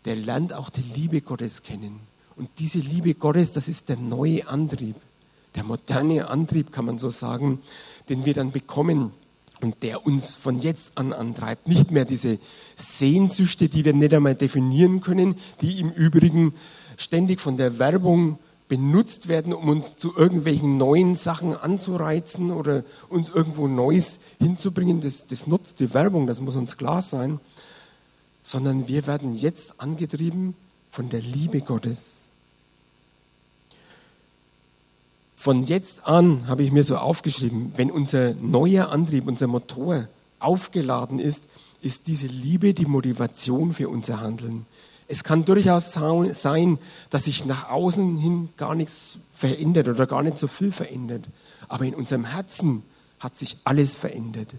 der 0.05 0.15
lernt 0.15 0.53
auch 0.53 0.69
die 0.69 0.81
Liebe 0.81 1.21
Gottes 1.21 1.63
kennen. 1.63 1.99
Und 2.35 2.49
diese 2.59 2.79
Liebe 2.79 3.13
Gottes, 3.13 3.53
das 3.53 3.67
ist 3.67 3.89
der 3.89 3.97
neue 3.97 4.47
Antrieb, 4.47 4.95
der 5.55 5.63
moderne 5.63 6.27
Antrieb, 6.27 6.71
kann 6.71 6.85
man 6.85 6.97
so 6.97 7.09
sagen, 7.09 7.61
den 8.09 8.25
wir 8.25 8.33
dann 8.33 8.51
bekommen 8.51 9.11
und 9.61 9.83
der 9.83 10.05
uns 10.05 10.35
von 10.35 10.59
jetzt 10.59 10.97
an 10.97 11.13
antreibt. 11.13 11.67
Nicht 11.67 11.91
mehr 11.91 12.05
diese 12.05 12.39
Sehnsüchte, 12.75 13.69
die 13.69 13.85
wir 13.85 13.93
nicht 13.93 14.13
einmal 14.13 14.35
definieren 14.35 15.01
können, 15.01 15.35
die 15.61 15.79
im 15.79 15.91
Übrigen 15.91 16.53
ständig 16.97 17.39
von 17.39 17.57
der 17.57 17.79
Werbung 17.79 18.39
benutzt 18.71 19.27
werden, 19.27 19.51
um 19.51 19.67
uns 19.67 19.97
zu 19.97 20.15
irgendwelchen 20.15 20.77
neuen 20.77 21.15
Sachen 21.15 21.57
anzureizen 21.57 22.51
oder 22.51 22.85
uns 23.09 23.27
irgendwo 23.27 23.67
Neues 23.67 24.19
hinzubringen. 24.39 25.01
Das, 25.01 25.27
das 25.27 25.45
nutzt 25.45 25.81
die 25.81 25.93
Werbung, 25.93 26.25
das 26.25 26.39
muss 26.39 26.55
uns 26.55 26.77
klar 26.77 27.01
sein. 27.01 27.41
Sondern 28.41 28.87
wir 28.87 29.07
werden 29.07 29.33
jetzt 29.33 29.81
angetrieben 29.81 30.55
von 30.89 31.09
der 31.09 31.19
Liebe 31.19 31.59
Gottes. 31.59 32.29
Von 35.35 35.65
jetzt 35.65 36.07
an 36.07 36.47
habe 36.47 36.63
ich 36.63 36.71
mir 36.71 36.83
so 36.83 36.95
aufgeschrieben, 36.95 37.73
wenn 37.75 37.91
unser 37.91 38.35
neuer 38.35 38.87
Antrieb, 38.87 39.27
unser 39.27 39.47
Motor 39.47 40.07
aufgeladen 40.39 41.19
ist, 41.19 41.43
ist 41.81 42.07
diese 42.07 42.27
Liebe 42.27 42.73
die 42.73 42.85
Motivation 42.85 43.73
für 43.73 43.89
unser 43.89 44.21
Handeln. 44.21 44.65
Es 45.11 45.25
kann 45.25 45.43
durchaus 45.43 45.91
sein, 45.91 46.79
dass 47.09 47.25
sich 47.25 47.43
nach 47.43 47.69
außen 47.69 48.17
hin 48.17 48.47
gar 48.55 48.75
nichts 48.75 49.17
verändert 49.33 49.89
oder 49.89 50.07
gar 50.07 50.23
nicht 50.23 50.37
so 50.37 50.47
viel 50.47 50.71
verändert. 50.71 51.25
Aber 51.67 51.83
in 51.83 51.93
unserem 51.93 52.23
Herzen 52.23 52.83
hat 53.19 53.35
sich 53.35 53.57
alles 53.65 53.93
verändert. 53.93 54.55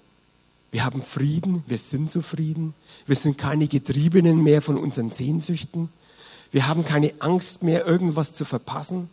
Wir 0.71 0.85
haben 0.85 1.01
Frieden, 1.01 1.62
wir 1.67 1.79
sind 1.79 2.11
zufrieden, 2.11 2.75
wir 3.07 3.17
sind 3.17 3.38
keine 3.38 3.67
Getriebenen 3.67 4.43
mehr 4.43 4.61
von 4.61 4.77
unseren 4.77 5.11
Sehnsüchten, 5.11 5.88
wir 6.51 6.69
haben 6.69 6.85
keine 6.85 7.15
Angst 7.21 7.62
mehr, 7.62 7.87
irgendwas 7.87 8.35
zu 8.35 8.45
verpassen. 8.45 9.09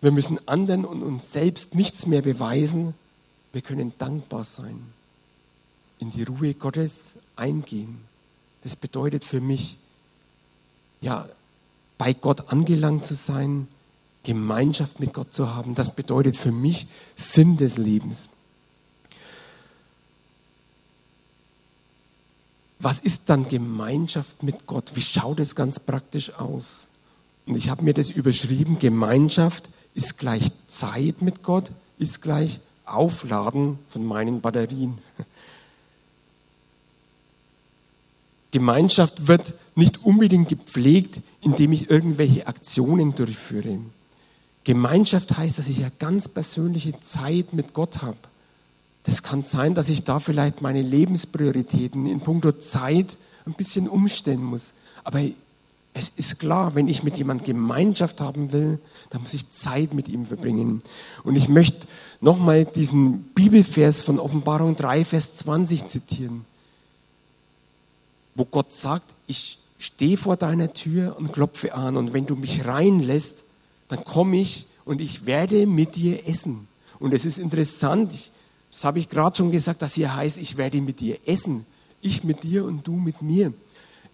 Wir 0.00 0.12
müssen 0.12 0.38
anderen 0.46 0.84
und 0.84 1.02
uns 1.02 1.32
selbst 1.32 1.74
nichts 1.74 2.06
mehr 2.06 2.22
beweisen. 2.22 2.94
Wir 3.52 3.60
können 3.60 3.92
dankbar 3.98 4.44
sein, 4.44 4.80
in 5.98 6.12
die 6.12 6.22
Ruhe 6.22 6.54
Gottes 6.54 7.16
eingehen. 7.34 7.98
Das 8.62 8.76
bedeutet 8.76 9.24
für 9.24 9.40
mich, 9.40 9.76
ja, 11.00 11.28
bei 11.98 12.12
Gott 12.12 12.52
angelangt 12.52 13.04
zu 13.04 13.14
sein, 13.14 13.68
Gemeinschaft 14.22 15.00
mit 15.00 15.14
Gott 15.14 15.32
zu 15.32 15.54
haben. 15.54 15.74
Das 15.74 15.94
bedeutet 15.94 16.36
für 16.36 16.52
mich 16.52 16.86
Sinn 17.14 17.56
des 17.56 17.76
Lebens. 17.78 18.28
Was 22.78 22.98
ist 22.98 23.24
dann 23.26 23.48
Gemeinschaft 23.48 24.42
mit 24.42 24.66
Gott? 24.66 24.92
Wie 24.94 25.02
schaut 25.02 25.40
es 25.40 25.54
ganz 25.54 25.78
praktisch 25.78 26.32
aus? 26.34 26.86
Und 27.46 27.56
ich 27.56 27.68
habe 27.68 27.82
mir 27.82 27.94
das 27.94 28.10
überschrieben, 28.10 28.78
Gemeinschaft 28.78 29.68
ist 29.94 30.18
gleich 30.18 30.50
Zeit 30.66 31.20
mit 31.20 31.42
Gott, 31.42 31.70
ist 31.98 32.22
gleich 32.22 32.60
Aufladen 32.86 33.78
von 33.88 34.04
meinen 34.04 34.40
Batterien. 34.40 34.98
Gemeinschaft 38.50 39.28
wird 39.28 39.54
nicht 39.74 40.04
unbedingt 40.04 40.48
gepflegt, 40.48 41.20
indem 41.40 41.72
ich 41.72 41.90
irgendwelche 41.90 42.46
Aktionen 42.46 43.14
durchführe. 43.14 43.78
Gemeinschaft 44.64 45.36
heißt, 45.36 45.58
dass 45.58 45.68
ich 45.68 45.78
ja 45.78 45.90
ganz 45.98 46.28
persönliche 46.28 46.98
Zeit 47.00 47.52
mit 47.52 47.72
Gott 47.72 48.02
habe. 48.02 48.18
Das 49.04 49.22
kann 49.22 49.42
sein, 49.42 49.74
dass 49.74 49.88
ich 49.88 50.04
da 50.04 50.18
vielleicht 50.18 50.60
meine 50.62 50.82
Lebensprioritäten 50.82 52.06
in 52.06 52.20
puncto 52.20 52.52
Zeit 52.52 53.16
ein 53.46 53.54
bisschen 53.54 53.88
umstellen 53.88 54.44
muss. 54.44 54.74
Aber 55.04 55.22
es 55.94 56.12
ist 56.16 56.38
klar, 56.38 56.74
wenn 56.74 56.88
ich 56.88 57.02
mit 57.02 57.16
jemandem 57.18 57.46
Gemeinschaft 57.46 58.20
haben 58.20 58.52
will, 58.52 58.78
dann 59.08 59.22
muss 59.22 59.34
ich 59.34 59.50
Zeit 59.50 59.94
mit 59.94 60.08
ihm 60.08 60.26
verbringen. 60.26 60.82
Und 61.24 61.36
ich 61.36 61.48
möchte 61.48 61.86
nochmal 62.20 62.64
diesen 62.64 63.22
Bibelvers 63.34 64.02
von 64.02 64.18
Offenbarung 64.18 64.76
3, 64.76 65.04
Vers 65.04 65.34
20 65.36 65.86
zitieren, 65.86 66.44
wo 68.40 68.46
Gott 68.46 68.72
sagt, 68.72 69.04
ich 69.26 69.58
stehe 69.78 70.16
vor 70.16 70.38
deiner 70.38 70.72
Tür 70.72 71.16
und 71.18 71.30
klopfe 71.30 71.74
an 71.74 71.98
und 71.98 72.14
wenn 72.14 72.24
du 72.24 72.36
mich 72.36 72.64
reinlässt, 72.64 73.44
dann 73.88 74.02
komme 74.02 74.38
ich 74.38 74.66
und 74.86 75.02
ich 75.02 75.26
werde 75.26 75.66
mit 75.66 75.94
dir 75.94 76.26
essen. 76.26 76.66
Und 76.98 77.12
es 77.12 77.26
ist 77.26 77.38
interessant, 77.38 78.14
ich, 78.14 78.30
das 78.70 78.86
habe 78.86 78.98
ich 78.98 79.10
gerade 79.10 79.36
schon 79.36 79.50
gesagt, 79.50 79.82
dass 79.82 79.92
hier 79.92 80.14
heißt, 80.16 80.38
ich 80.38 80.56
werde 80.56 80.80
mit 80.80 81.00
dir 81.00 81.18
essen. 81.26 81.66
Ich 82.00 82.24
mit 82.24 82.42
dir 82.42 82.64
und 82.64 82.86
du 82.86 82.92
mit 82.92 83.20
mir. 83.20 83.52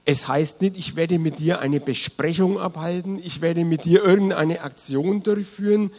Es 0.05 0.27
heißt 0.27 0.61
nicht, 0.61 0.77
ich 0.77 0.97
werde 0.97 1.21
mit 1.21 1.39
dir 1.39 1.61
eine 1.61 1.79
Besprechung 1.79 2.59
abhalten, 2.59 3.21
ich 3.23 3.41
werde 3.41 3.65
mit 3.65 3.85
dir 3.85 4.03
irgendeine 4.03 4.63
Aktion 4.63 5.23
durchführen, 5.23 5.93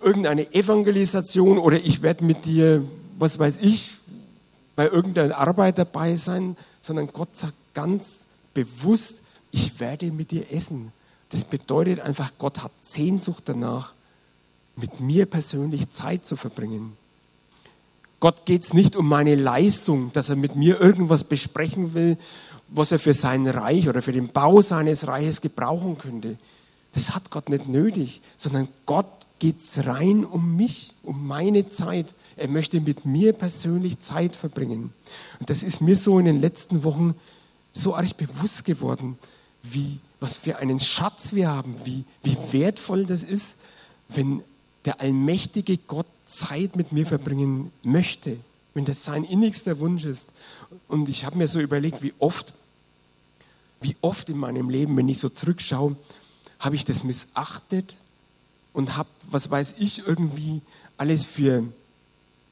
irgendeine 0.00 0.54
Evangelisation 0.54 1.58
oder 1.58 1.84
ich 1.84 2.02
werde 2.02 2.24
mit 2.24 2.46
dir, 2.46 2.84
was 3.18 3.40
weiß 3.40 3.58
ich, 3.62 3.97
bei 4.78 4.86
irgendeiner 4.86 5.36
Arbeit 5.36 5.76
dabei 5.76 6.14
sein, 6.14 6.56
sondern 6.80 7.08
Gott 7.08 7.34
sagt 7.34 7.52
ganz 7.74 8.26
bewusst, 8.54 9.22
ich 9.50 9.80
werde 9.80 10.12
mit 10.12 10.30
dir 10.30 10.52
essen. 10.52 10.92
Das 11.30 11.42
bedeutet 11.42 11.98
einfach, 11.98 12.30
Gott 12.38 12.62
hat 12.62 12.70
Sehnsucht 12.80 13.42
danach, 13.46 13.94
mit 14.76 15.00
mir 15.00 15.26
persönlich 15.26 15.90
Zeit 15.90 16.24
zu 16.24 16.36
verbringen. 16.36 16.96
Gott 18.20 18.46
geht 18.46 18.62
es 18.62 18.72
nicht 18.72 18.94
um 18.94 19.08
meine 19.08 19.34
Leistung, 19.34 20.12
dass 20.12 20.28
er 20.28 20.36
mit 20.36 20.54
mir 20.54 20.80
irgendwas 20.80 21.24
besprechen 21.24 21.92
will, 21.94 22.16
was 22.68 22.92
er 22.92 23.00
für 23.00 23.14
sein 23.14 23.48
Reich 23.48 23.88
oder 23.88 24.00
für 24.00 24.12
den 24.12 24.28
Bau 24.28 24.60
seines 24.60 25.08
Reiches 25.08 25.40
gebrauchen 25.40 25.98
könnte. 25.98 26.36
Das 26.92 27.16
hat 27.16 27.32
Gott 27.32 27.48
nicht 27.48 27.66
nötig, 27.66 28.22
sondern 28.36 28.68
Gott 28.86 29.17
geht 29.38 29.58
es 29.58 29.86
rein 29.86 30.24
um 30.24 30.56
mich, 30.56 30.92
um 31.02 31.26
meine 31.26 31.68
Zeit. 31.68 32.14
Er 32.36 32.48
möchte 32.48 32.80
mit 32.80 33.04
mir 33.04 33.32
persönlich 33.32 33.98
Zeit 34.00 34.36
verbringen. 34.36 34.92
Und 35.38 35.50
das 35.50 35.62
ist 35.62 35.80
mir 35.80 35.96
so 35.96 36.18
in 36.18 36.24
den 36.24 36.40
letzten 36.40 36.84
Wochen 36.84 37.14
so 37.72 37.94
arg 37.94 38.16
bewusst 38.16 38.64
geworden, 38.64 39.18
wie, 39.62 39.98
was 40.20 40.38
für 40.38 40.58
einen 40.58 40.80
Schatz 40.80 41.32
wir 41.32 41.48
haben, 41.48 41.76
wie, 41.84 42.04
wie 42.22 42.36
wertvoll 42.50 43.06
das 43.06 43.22
ist, 43.22 43.56
wenn 44.08 44.42
der 44.84 45.00
allmächtige 45.00 45.76
Gott 45.76 46.06
Zeit 46.26 46.76
mit 46.76 46.92
mir 46.92 47.06
verbringen 47.06 47.70
möchte, 47.82 48.38
wenn 48.74 48.84
das 48.84 49.04
sein 49.04 49.24
innigster 49.24 49.78
Wunsch 49.78 50.04
ist. 50.04 50.32
Und 50.88 51.08
ich 51.08 51.24
habe 51.24 51.38
mir 51.38 51.46
so 51.46 51.60
überlegt, 51.60 52.02
wie 52.02 52.14
oft 52.18 52.54
wie 53.80 53.96
oft 54.00 54.28
in 54.28 54.38
meinem 54.38 54.70
Leben, 54.70 54.96
wenn 54.96 55.08
ich 55.08 55.18
so 55.18 55.28
zurückschaue, 55.28 55.96
habe 56.58 56.74
ich 56.76 56.84
das 56.84 57.04
missachtet 57.04 57.94
und 58.72 58.96
habe, 58.96 59.08
was 59.30 59.50
weiß 59.50 59.74
ich, 59.78 60.06
irgendwie 60.06 60.60
alles 60.96 61.24
für, 61.24 61.64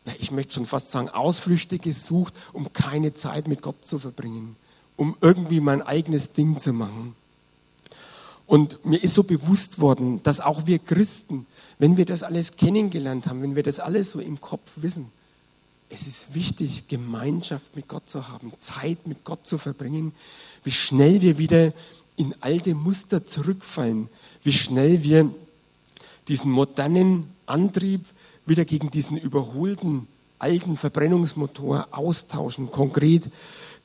ja, 0.04 0.12
ich 0.18 0.30
möchte 0.30 0.54
schon 0.54 0.66
fast 0.66 0.90
sagen, 0.90 1.08
Ausflüchte 1.08 1.78
gesucht, 1.78 2.34
um 2.52 2.72
keine 2.72 3.14
Zeit 3.14 3.48
mit 3.48 3.62
Gott 3.62 3.84
zu 3.84 3.98
verbringen, 3.98 4.56
um 4.96 5.16
irgendwie 5.20 5.60
mein 5.60 5.82
eigenes 5.82 6.32
Ding 6.32 6.58
zu 6.58 6.72
machen. 6.72 7.14
Und 8.46 8.84
mir 8.84 9.02
ist 9.02 9.14
so 9.14 9.24
bewusst 9.24 9.80
worden, 9.80 10.22
dass 10.22 10.40
auch 10.40 10.66
wir 10.66 10.78
Christen, 10.78 11.46
wenn 11.78 11.96
wir 11.96 12.04
das 12.04 12.22
alles 12.22 12.56
kennengelernt 12.56 13.26
haben, 13.26 13.42
wenn 13.42 13.56
wir 13.56 13.64
das 13.64 13.80
alles 13.80 14.12
so 14.12 14.20
im 14.20 14.40
Kopf 14.40 14.70
wissen, 14.76 15.10
es 15.88 16.06
ist 16.06 16.34
wichtig, 16.34 16.88
Gemeinschaft 16.88 17.76
mit 17.76 17.88
Gott 17.88 18.08
zu 18.08 18.28
haben, 18.28 18.52
Zeit 18.58 19.06
mit 19.06 19.24
Gott 19.24 19.46
zu 19.46 19.58
verbringen, 19.58 20.12
wie 20.64 20.72
schnell 20.72 21.22
wir 21.22 21.38
wieder 21.38 21.72
in 22.16 22.34
alte 22.40 22.74
Muster 22.74 23.24
zurückfallen, 23.24 24.08
wie 24.42 24.52
schnell 24.52 25.02
wir 25.02 25.30
diesen 26.28 26.50
modernen 26.50 27.30
Antrieb 27.46 28.02
wieder 28.44 28.64
gegen 28.64 28.90
diesen 28.90 29.16
überholten 29.16 30.08
alten 30.38 30.76
Verbrennungsmotor 30.76 31.88
austauschen. 31.92 32.70
Konkret, 32.70 33.30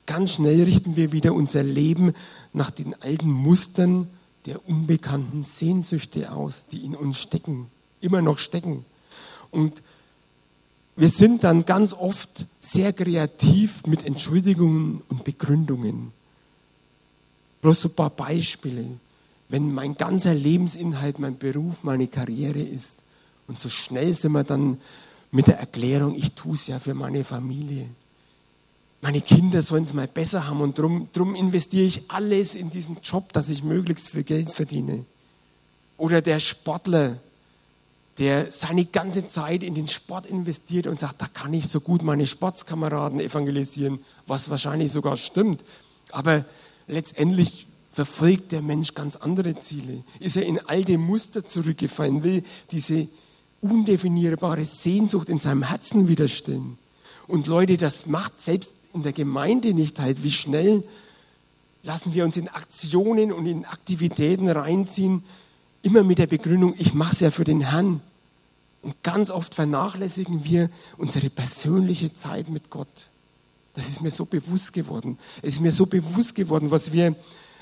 ganz 0.05 0.33
schnell 0.33 0.63
richten 0.63 0.95
wir 0.95 1.11
wieder 1.11 1.33
unser 1.33 1.63
Leben 1.63 2.13
nach 2.53 2.71
den 2.71 2.99
alten 3.01 3.31
Mustern 3.31 4.07
der 4.45 4.67
unbekannten 4.67 5.43
Sehnsüchte 5.43 6.31
aus, 6.31 6.65
die 6.67 6.83
in 6.83 6.95
uns 6.95 7.17
stecken, 7.17 7.67
immer 7.99 8.21
noch 8.21 8.39
stecken. 8.39 8.85
Und 9.51 9.81
wir 10.95 11.09
sind 11.09 11.43
dann 11.43 11.65
ganz 11.65 11.93
oft 11.93 12.47
sehr 12.59 12.91
kreativ 12.91 13.85
mit 13.85 14.03
Entschuldigungen 14.03 15.01
und 15.09 15.23
Begründungen. 15.23 16.11
Bloß 17.61 17.81
so 17.83 17.89
ein 17.89 17.95
paar 17.95 18.09
Beispiele. 18.09 18.85
Wenn 19.51 19.73
mein 19.73 19.97
ganzer 19.97 20.33
Lebensinhalt 20.33 21.19
mein 21.19 21.37
Beruf, 21.37 21.83
meine 21.83 22.07
Karriere 22.07 22.61
ist. 22.61 22.99
Und 23.47 23.59
so 23.59 23.67
schnell 23.67 24.13
sind 24.13 24.31
wir 24.31 24.45
dann 24.45 24.79
mit 25.29 25.47
der 25.47 25.59
Erklärung, 25.59 26.15
ich 26.15 26.31
tue 26.31 26.53
es 26.53 26.67
ja 26.67 26.79
für 26.79 26.93
meine 26.93 27.25
Familie. 27.25 27.89
Meine 29.01 29.19
Kinder 29.19 29.61
sollen 29.61 29.83
es 29.83 29.93
mal 29.93 30.07
besser 30.07 30.47
haben 30.47 30.61
und 30.61 30.77
darum 30.77 31.09
drum 31.11 31.35
investiere 31.35 31.85
ich 31.85 32.09
alles 32.09 32.55
in 32.55 32.69
diesen 32.69 32.99
Job, 33.03 33.33
dass 33.33 33.49
ich 33.49 33.61
möglichst 33.61 34.07
viel 34.09 34.23
Geld 34.23 34.51
verdiene. 34.51 35.05
Oder 35.97 36.21
der 36.21 36.39
Sportler, 36.39 37.17
der 38.19 38.51
seine 38.53 38.85
ganze 38.85 39.27
Zeit 39.27 39.63
in 39.63 39.75
den 39.75 39.87
Sport 39.87 40.27
investiert 40.27 40.87
und 40.87 40.99
sagt, 40.99 41.21
da 41.21 41.27
kann 41.27 41.53
ich 41.53 41.67
so 41.67 41.81
gut 41.81 42.03
meine 42.03 42.25
Sportskameraden 42.25 43.19
evangelisieren, 43.19 43.99
was 44.27 44.49
wahrscheinlich 44.49 44.93
sogar 44.93 45.17
stimmt. 45.17 45.65
Aber 46.11 46.45
letztendlich 46.87 47.67
verfolgt 47.91 48.51
der 48.53 48.61
Mensch 48.61 48.93
ganz 48.93 49.17
andere 49.17 49.59
Ziele. 49.59 50.03
Ist 50.19 50.37
er 50.37 50.45
in 50.45 50.59
alte 50.59 50.97
Muster 50.97 51.45
zurückgefallen, 51.45 52.23
will 52.23 52.43
diese 52.71 53.07
undefinierbare 53.61 54.65
Sehnsucht 54.65 55.29
in 55.29 55.37
seinem 55.37 55.63
Herzen 55.63 56.07
widerstellen. 56.07 56.77
Und 57.27 57.47
Leute, 57.47 57.77
das 57.77 58.07
macht 58.07 58.41
selbst 58.41 58.73
in 58.93 59.03
der 59.03 59.13
Gemeinde 59.13 59.73
nicht 59.73 59.99
halt. 59.99 60.23
Wie 60.23 60.31
schnell 60.31 60.83
lassen 61.83 62.13
wir 62.13 62.25
uns 62.25 62.37
in 62.37 62.47
Aktionen 62.47 63.31
und 63.31 63.45
in 63.45 63.65
Aktivitäten 63.65 64.49
reinziehen, 64.49 65.23
immer 65.81 66.03
mit 66.03 66.17
der 66.17 66.27
Begründung, 66.27 66.75
ich 66.77 66.93
mache 66.93 67.13
es 67.13 67.19
ja 67.19 67.31
für 67.31 67.43
den 67.43 67.61
Herrn. 67.61 68.01
Und 68.81 68.95
ganz 69.03 69.29
oft 69.29 69.53
vernachlässigen 69.53 70.43
wir 70.43 70.69
unsere 70.97 71.29
persönliche 71.29 72.13
Zeit 72.13 72.49
mit 72.49 72.69
Gott. 72.69 72.87
Das 73.73 73.87
ist 73.87 74.01
mir 74.01 74.11
so 74.11 74.25
bewusst 74.25 74.73
geworden. 74.73 75.17
Es 75.41 75.53
ist 75.53 75.61
mir 75.61 75.71
so 75.71 75.85
bewusst 75.85 76.35
geworden, 76.35 76.71
was 76.71 76.91
wir, 76.91 77.15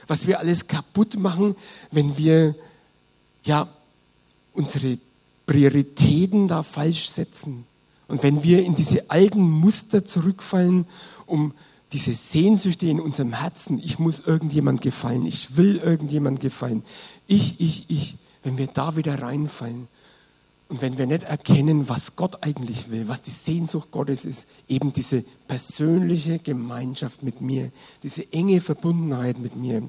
was 0.09 0.27
wir 0.27 0.39
alles 0.39 0.67
kaputt 0.67 1.17
machen, 1.17 1.55
wenn 1.91 2.17
wir 2.17 2.55
ja 3.43 3.67
unsere 4.53 4.97
Prioritäten 5.45 6.47
da 6.47 6.63
falsch 6.63 7.09
setzen. 7.09 7.65
Und 8.07 8.23
wenn 8.23 8.43
wir 8.43 8.63
in 8.63 8.75
diese 8.75 9.09
alten 9.09 9.41
Muster 9.41 10.03
zurückfallen, 10.03 10.85
um 11.25 11.53
diese 11.91 12.13
Sehnsüchte 12.13 12.87
in 12.87 12.99
unserem 12.99 13.33
Herzen, 13.33 13.79
ich 13.79 13.99
muss 13.99 14.19
irgendjemand 14.19 14.81
gefallen, 14.81 15.25
ich 15.25 15.57
will 15.57 15.77
irgendjemand 15.77 16.39
gefallen, 16.39 16.83
ich, 17.27 17.59
ich, 17.59 17.85
ich, 17.89 18.17
wenn 18.43 18.57
wir 18.57 18.67
da 18.67 18.95
wieder 18.95 19.21
reinfallen 19.21 19.87
und 20.69 20.83
wenn 20.83 20.99
wir 20.99 21.07
nicht 21.07 21.23
erkennen, 21.23 21.89
was 21.89 22.15
Gott 22.15 22.43
eigentlich 22.43 22.91
will, 22.91 23.07
was 23.07 23.21
die 23.21 23.31
Sehnsucht 23.31 23.89
Gottes 23.89 24.23
ist, 24.25 24.47
eben 24.67 24.93
diese 24.93 25.23
persönliche 25.47 26.37
Gemeinschaft 26.37 27.23
mit 27.23 27.41
mir, 27.41 27.71
diese 28.03 28.31
enge 28.31 28.61
Verbundenheit 28.61 29.39
mit 29.39 29.55
mir. 29.55 29.83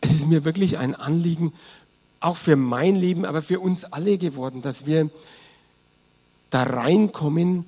Es 0.00 0.12
ist 0.12 0.26
mir 0.26 0.44
wirklich 0.44 0.78
ein 0.78 0.94
Anliegen, 0.94 1.52
auch 2.20 2.36
für 2.36 2.56
mein 2.56 2.96
Leben, 2.96 3.24
aber 3.24 3.42
für 3.42 3.60
uns 3.60 3.84
alle 3.84 4.18
geworden, 4.18 4.62
dass 4.62 4.86
wir 4.86 5.10
da 6.50 6.62
reinkommen, 6.62 7.64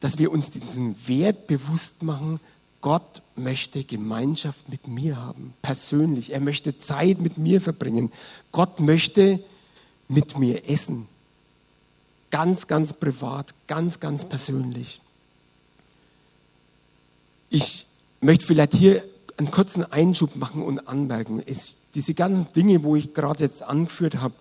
dass 0.00 0.18
wir 0.18 0.30
uns 0.32 0.50
diesen 0.50 0.96
Wert 1.08 1.46
bewusst 1.46 2.02
machen, 2.02 2.40
Gott 2.80 3.20
möchte 3.36 3.84
Gemeinschaft 3.84 4.68
mit 4.68 4.88
mir 4.88 5.16
haben, 5.16 5.52
persönlich. 5.60 6.32
Er 6.32 6.40
möchte 6.40 6.78
Zeit 6.78 7.20
mit 7.20 7.36
mir 7.36 7.60
verbringen. 7.60 8.10
Gott 8.52 8.80
möchte 8.80 9.42
mit 10.08 10.38
mir 10.38 10.68
essen. 10.68 11.06
Ganz, 12.30 12.66
ganz 12.66 12.92
privat, 12.94 13.54
ganz, 13.66 14.00
ganz 14.00 14.24
persönlich. 14.24 15.00
Ich 17.50 17.86
möchte 18.20 18.46
vielleicht 18.46 18.74
hier 18.74 19.04
einen 19.40 19.50
kurzen 19.50 19.90
Einschub 19.90 20.36
machen 20.36 20.62
und 20.62 20.86
anmerken. 20.86 21.42
Es, 21.44 21.76
diese 21.94 22.12
ganzen 22.12 22.52
Dinge, 22.54 22.82
wo 22.82 22.94
ich 22.94 23.14
gerade 23.14 23.42
jetzt 23.42 23.62
angeführt 23.62 24.20
habe, 24.20 24.34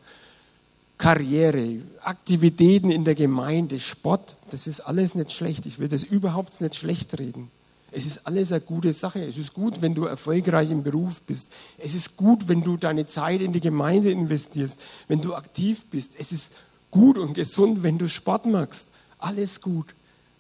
Karriere, 0.97 1.77
Aktivitäten 2.01 2.91
in 2.91 3.05
der 3.05 3.15
Gemeinde, 3.15 3.79
Sport, 3.79 4.35
das 4.51 4.67
ist 4.67 4.81
alles 4.81 5.15
nicht 5.15 5.31
schlecht. 5.31 5.65
Ich 5.65 5.79
will 5.79 5.87
das 5.87 6.03
überhaupt 6.03 6.59
nicht 6.59 6.75
schlecht 6.75 7.17
reden. 7.17 7.49
Es 7.91 8.05
ist 8.05 8.27
alles 8.27 8.51
eine 8.51 8.59
gute 8.59 8.91
Sache. 8.91 9.23
Es 9.23 9.37
ist 9.37 9.53
gut, 9.53 9.81
wenn 9.81 9.95
du 9.95 10.03
erfolgreich 10.03 10.69
im 10.69 10.83
Beruf 10.83 11.21
bist. 11.21 11.49
Es 11.77 11.95
ist 11.95 12.17
gut, 12.17 12.49
wenn 12.49 12.61
du 12.61 12.75
deine 12.75 13.05
Zeit 13.05 13.39
in 13.39 13.53
die 13.53 13.61
Gemeinde 13.61 14.11
investierst, 14.11 14.77
wenn 15.07 15.21
du 15.21 15.33
aktiv 15.33 15.85
bist. 15.85 16.11
Es 16.19 16.33
ist 16.33 16.53
gut 16.91 17.17
und 17.17 17.35
gesund, 17.35 17.83
wenn 17.83 17.97
du 17.97 18.09
Sport 18.09 18.45
machst. 18.45 18.89
Alles 19.17 19.61
gut. 19.61 19.95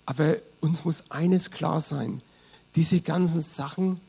Aber 0.05 0.35
uns 0.59 0.83
muss 0.83 1.09
eines 1.09 1.49
klar 1.49 1.79
sein. 1.79 2.21
Diese 2.75 2.99
ganzen 2.99 3.41
Sachen, 3.41 4.01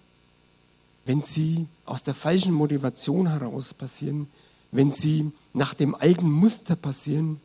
wenn 1.05 1.23
sie 1.23 1.67
aus 1.85 2.03
der 2.03 2.15
falschen 2.15 2.55
Motivation 2.55 3.29
heraus 3.29 3.75
passieren, 3.75 4.29
wenn 4.73 4.93
sie 4.93 5.33
nach 5.53 5.75
dem 5.75 5.95
alten 5.95 6.31
Muster 6.31 6.77
passieren, 6.77 7.41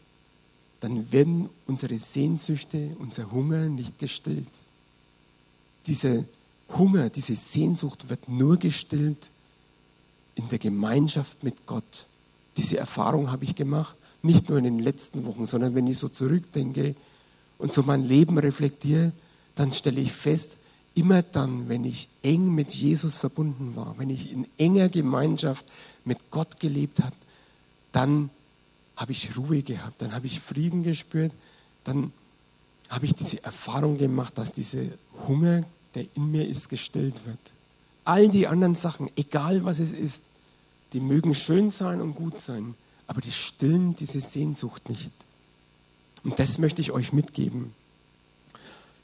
dann 0.79 1.11
werden 1.11 1.49
unsere 1.65 1.97
Sehnsüchte, 1.97 2.95
unser 2.99 3.31
Hunger 3.31 3.69
nicht 3.69 3.97
gestillt 3.97 4.49
dieser 5.87 6.23
Hunger, 6.69 7.09
diese 7.09 7.35
Sehnsucht 7.35 8.09
wird 8.09 8.27
nur 8.27 8.57
gestillt 8.57 9.29
in 10.35 10.49
der 10.49 10.59
Gemeinschaft 10.59 11.43
mit 11.43 11.65
Gott. 11.65 12.07
Diese 12.57 12.77
Erfahrung 12.77 13.31
habe 13.31 13.43
ich 13.43 13.55
gemacht, 13.55 13.95
nicht 14.21 14.49
nur 14.49 14.57
in 14.57 14.63
den 14.63 14.79
letzten 14.79 15.25
Wochen, 15.25 15.45
sondern 15.45 15.75
wenn 15.75 15.87
ich 15.87 15.97
so 15.97 16.07
zurückdenke 16.07 16.95
und 17.57 17.73
so 17.73 17.83
mein 17.83 18.03
Leben 18.03 18.37
reflektiere, 18.37 19.11
dann 19.55 19.71
stelle 19.71 20.01
ich 20.01 20.11
fest, 20.11 20.57
immer 20.95 21.21
dann, 21.21 21.69
wenn 21.69 21.83
ich 21.83 22.07
eng 22.23 22.55
mit 22.55 22.73
Jesus 22.73 23.15
verbunden 23.17 23.75
war, 23.75 23.95
wenn 23.97 24.09
ich 24.09 24.31
in 24.31 24.47
enger 24.57 24.89
Gemeinschaft 24.89 25.65
mit 26.05 26.31
Gott 26.31 26.59
gelebt 26.59 27.03
habe, 27.03 27.15
dann 27.91 28.29
habe 28.95 29.11
ich 29.11 29.37
Ruhe 29.37 29.61
gehabt, 29.61 30.01
dann 30.01 30.13
habe 30.13 30.25
ich 30.25 30.39
Frieden 30.39 30.83
gespürt, 30.83 31.33
dann 31.83 32.11
habe 32.89 33.05
ich 33.05 33.13
diese 33.13 33.43
Erfahrung 33.43 33.97
gemacht, 33.97 34.37
dass 34.37 34.51
dieser 34.51 34.85
Hunger 35.27 35.65
der 35.95 36.05
in 36.13 36.31
mir 36.31 36.47
ist, 36.47 36.69
gestillt 36.69 37.25
wird. 37.25 37.39
All 38.03 38.29
die 38.29 38.47
anderen 38.47 38.75
Sachen, 38.75 39.09
egal 39.15 39.65
was 39.65 39.79
es 39.79 39.91
ist, 39.91 40.23
die 40.93 40.99
mögen 40.99 41.33
schön 41.33 41.71
sein 41.71 42.01
und 42.01 42.13
gut 42.15 42.39
sein, 42.39 42.75
aber 43.07 43.21
die 43.21 43.31
stillen 43.31 43.95
diese 43.95 44.19
Sehnsucht 44.19 44.89
nicht. 44.89 45.11
Und 46.23 46.39
das 46.39 46.57
möchte 46.57 46.81
ich 46.81 46.91
euch 46.91 47.13
mitgeben. 47.13 47.73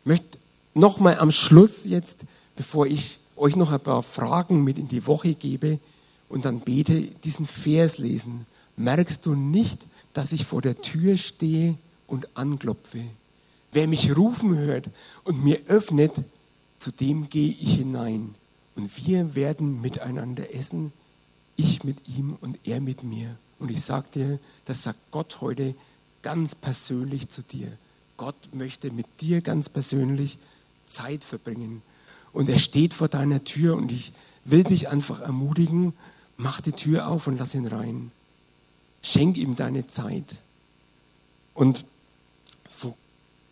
Ich 0.01 0.05
möchte 0.05 0.37
nochmal 0.73 1.19
am 1.19 1.31
Schluss 1.31 1.85
jetzt, 1.85 2.21
bevor 2.55 2.85
ich 2.85 3.19
euch 3.35 3.55
noch 3.55 3.71
ein 3.71 3.79
paar 3.79 4.03
Fragen 4.03 4.63
mit 4.63 4.77
in 4.77 4.87
die 4.87 5.07
Woche 5.07 5.33
gebe 5.33 5.79
und 6.29 6.45
dann 6.45 6.61
bete, 6.61 7.01
diesen 7.23 7.45
Vers 7.45 7.97
lesen. 7.97 8.45
Merkst 8.77 9.25
du 9.25 9.35
nicht, 9.35 9.85
dass 10.13 10.31
ich 10.31 10.45
vor 10.45 10.61
der 10.61 10.81
Tür 10.81 11.17
stehe 11.17 11.77
und 12.07 12.35
anklopfe? 12.35 13.03
Wer 13.73 13.87
mich 13.87 14.15
rufen 14.15 14.57
hört 14.57 14.89
und 15.23 15.43
mir 15.43 15.61
öffnet, 15.67 16.23
zu 16.79 16.91
dem 16.91 17.29
gehe 17.29 17.51
ich 17.51 17.75
hinein 17.75 18.35
und 18.75 19.05
wir 19.05 19.35
werden 19.35 19.81
miteinander 19.81 20.53
essen, 20.53 20.91
ich 21.55 21.83
mit 21.83 21.97
ihm 22.07 22.37
und 22.41 22.57
er 22.63 22.81
mit 22.81 23.03
mir. 23.03 23.35
Und 23.59 23.69
ich 23.69 23.81
sage 23.81 24.07
dir, 24.13 24.39
das 24.65 24.83
sagt 24.83 24.99
Gott 25.11 25.41
heute 25.41 25.75
ganz 26.21 26.55
persönlich 26.55 27.29
zu 27.29 27.43
dir. 27.43 27.71
Gott 28.17 28.35
möchte 28.53 28.91
mit 28.91 29.05
dir 29.19 29.41
ganz 29.41 29.69
persönlich 29.69 30.37
Zeit 30.91 31.23
verbringen. 31.23 31.81
Und 32.33 32.49
er 32.49 32.59
steht 32.59 32.93
vor 32.93 33.07
deiner 33.07 33.43
Tür 33.43 33.75
und 33.75 33.91
ich 33.91 34.13
will 34.45 34.63
dich 34.63 34.89
einfach 34.89 35.21
ermutigen, 35.21 35.93
mach 36.37 36.61
die 36.61 36.71
Tür 36.71 37.07
auf 37.07 37.27
und 37.27 37.39
lass 37.39 37.55
ihn 37.55 37.67
rein. 37.67 38.11
Schenk 39.01 39.37
ihm 39.37 39.55
deine 39.55 39.87
Zeit. 39.87 40.25
Und 41.53 41.85
so 42.67 42.95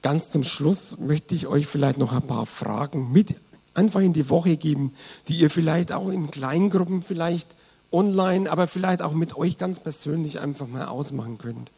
ganz 0.02 0.30
zum 0.32 0.44
Schluss 0.44 0.98
möchte 0.98 1.36
ich 1.36 1.48
euch 1.48 1.68
vielleicht 1.68 1.98
noch 1.98 2.14
ein 2.14 2.26
paar 2.26 2.46
Fragen 2.46 3.12
mit 3.12 3.36
einfach 3.74 4.02
in 4.02 4.14
die 4.14 4.30
Woche 4.30 4.58
geben, 4.58 4.94
die 5.28 5.40
ihr 5.40 5.50
vielleicht 5.50 5.92
auch 5.92 6.10
in 6.10 6.32
Kleingruppen, 6.32 7.02
vielleicht 7.02 7.48
online, 7.92 8.52
aber 8.52 8.68
vielleicht 8.68 9.02
auch 9.02 9.14
mit 9.14 9.36
euch 9.36 9.58
ganz 9.58 9.80
persönlich 9.80 10.40
einfach 10.40 10.68
mal 10.68 10.88
ausmachen 10.88 11.38
könnt. 11.38 11.72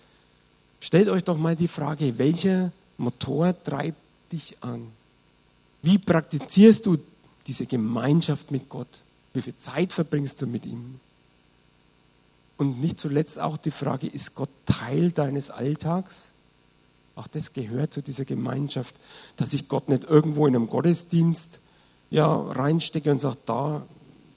Stellt 0.79 1.09
euch 1.09 1.23
doch 1.23 1.37
mal 1.37 1.55
die 1.55 1.67
Frage, 1.67 2.17
welcher 2.17 2.71
Motor 2.97 3.55
treibt 3.63 3.99
dich 4.31 4.57
an? 4.61 4.87
Wie 5.81 5.97
praktizierst 5.97 6.85
du 6.85 6.97
diese 7.47 7.65
Gemeinschaft 7.65 8.51
mit 8.51 8.69
Gott? 8.69 9.01
Wie 9.33 9.41
viel 9.41 9.55
Zeit 9.55 9.93
verbringst 9.93 10.41
du 10.41 10.47
mit 10.47 10.65
ihm? 10.65 10.99
Und 12.57 12.79
nicht 12.79 12.99
zuletzt 12.99 13.39
auch 13.39 13.57
die 13.57 13.71
Frage, 13.71 14.07
ist 14.07 14.35
Gott 14.35 14.49
Teil 14.65 15.11
deines 15.11 15.49
Alltags? 15.49 16.31
Auch 17.15 17.27
das 17.27 17.53
gehört 17.53 17.93
zu 17.93 18.01
dieser 18.01 18.25
Gemeinschaft, 18.25 18.95
dass 19.35 19.53
ich 19.53 19.67
Gott 19.67 19.89
nicht 19.89 20.03
irgendwo 20.03 20.45
in 20.47 20.55
einem 20.55 20.69
Gottesdienst 20.69 21.59
ja, 22.09 22.33
reinstecke 22.35 23.11
und 23.11 23.19
sage, 23.19 23.37
da 23.45 23.85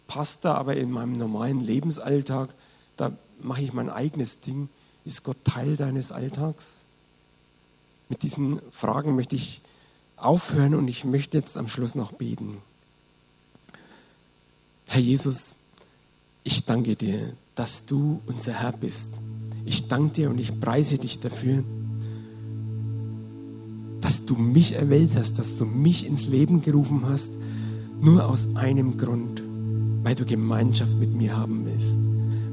passt 0.07 0.45
er, 0.45 0.57
aber 0.57 0.77
in 0.77 0.91
meinem 0.91 1.13
normalen 1.13 1.61
Lebensalltag, 1.61 2.51
da 2.97 3.13
mache 3.43 3.63
ich 3.63 3.73
mein 3.73 3.91
eigenes 3.91 4.41
Ding. 4.41 4.69
Ist 5.05 5.23
Gott 5.23 5.37
Teil 5.45 5.77
deines 5.77 6.13
Alltags? 6.13 6.79
Mit 8.09 8.23
diesen 8.23 8.61
Fragen 8.71 9.17
möchte 9.17 9.37
ich 9.37 9.61
aufhören 10.17 10.75
und 10.75 10.89
ich 10.89 11.05
möchte 11.05 11.39
jetzt 11.39 11.57
am 11.57 11.69
Schluss 11.69 11.95
noch 11.95 12.13
beten. 12.13 12.59
Herr 14.87 15.01
Jesus, 15.01 15.55
ich 16.45 16.65
danke 16.65 16.97
dir, 16.97 17.33
dass 17.55 17.85
du 17.85 18.21
unser 18.27 18.53
Herr 18.53 18.73
bist. 18.73 19.19
Ich 19.65 19.89
danke 19.89 20.15
dir 20.15 20.31
und 20.31 20.39
ich 20.39 20.61
preise 20.61 20.99
dich 20.99 21.21
dafür, 21.21 21.65
dass 24.01 24.27
du 24.27 24.35
mich 24.35 24.73
erwählt 24.73 25.17
hast, 25.17 25.39
dass 25.39 25.57
du 25.57 25.65
mich 25.65 26.07
ins 26.07 26.27
Leben 26.27 26.61
gerufen 26.61 27.07
hast, 27.09 27.33
nur 28.01 28.29
aus 28.29 28.47
einem 28.55 28.99
Grund, 28.99 29.43
weil 30.03 30.15
du 30.15 30.27
Gemeinschaft 30.27 30.99
mit 30.99 31.15
mir 31.15 31.35
haben 31.37 31.65
willst, 31.65 31.97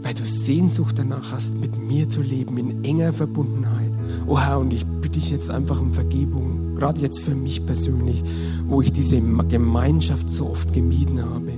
weil 0.01 0.13
du 0.13 0.23
Sehnsucht 0.23 0.97
danach 0.97 1.33
hast, 1.33 1.55
mit 1.55 1.77
mir 1.77 2.07
zu 2.07 2.21
leben 2.21 2.57
in 2.57 2.83
enger 2.85 3.11
Verbundenheit. 3.11 3.91
Oh 4.27 4.39
Herr, 4.39 4.59
und 4.59 4.71
ich 4.71 4.85
bitte 4.85 5.19
dich 5.19 5.29
jetzt 5.31 5.49
einfach 5.49 5.81
um 5.81 5.93
Vergebung, 5.93 6.70
gerade 6.81 6.99
jetzt 6.99 7.19
für 7.19 7.35
mich 7.35 7.63
persönlich, 7.63 8.23
wo 8.65 8.81
ich 8.81 8.91
diese 8.91 9.21
Gemeinschaft 9.21 10.27
so 10.27 10.49
oft 10.49 10.73
gemieden 10.73 11.23
habe, 11.23 11.51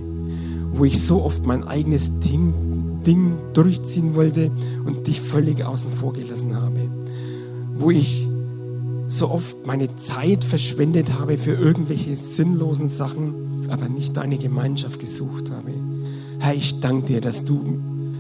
wo 0.74 0.84
ich 0.84 1.02
so 1.02 1.24
oft 1.24 1.46
mein 1.46 1.64
eigenes 1.64 2.20
Ding, 2.20 2.54
Ding 3.08 3.38
durchziehen 3.54 4.16
wollte 4.16 4.52
und 4.86 5.08
dich 5.08 5.22
völlig 5.22 5.64
außen 5.64 5.90
vor 5.94 6.12
gelassen 6.12 6.54
habe, 6.58 6.90
wo 7.78 7.90
ich 7.90 8.28
so 9.08 9.30
oft 9.30 9.66
meine 9.66 9.96
Zeit 9.96 10.44
verschwendet 10.44 11.18
habe 11.18 11.38
für 11.38 11.54
irgendwelche 11.54 12.18
sinnlosen 12.18 12.90
Sachen, 12.90 13.70
aber 13.70 13.88
nicht 13.88 14.18
deine 14.18 14.38
Gemeinschaft 14.38 15.00
gesucht 15.00 15.50
habe. 15.52 15.72
Herr, 16.40 16.54
ich 16.54 16.82
danke 16.82 17.06
dir, 17.06 17.22
dass 17.22 17.46
du 17.46 17.80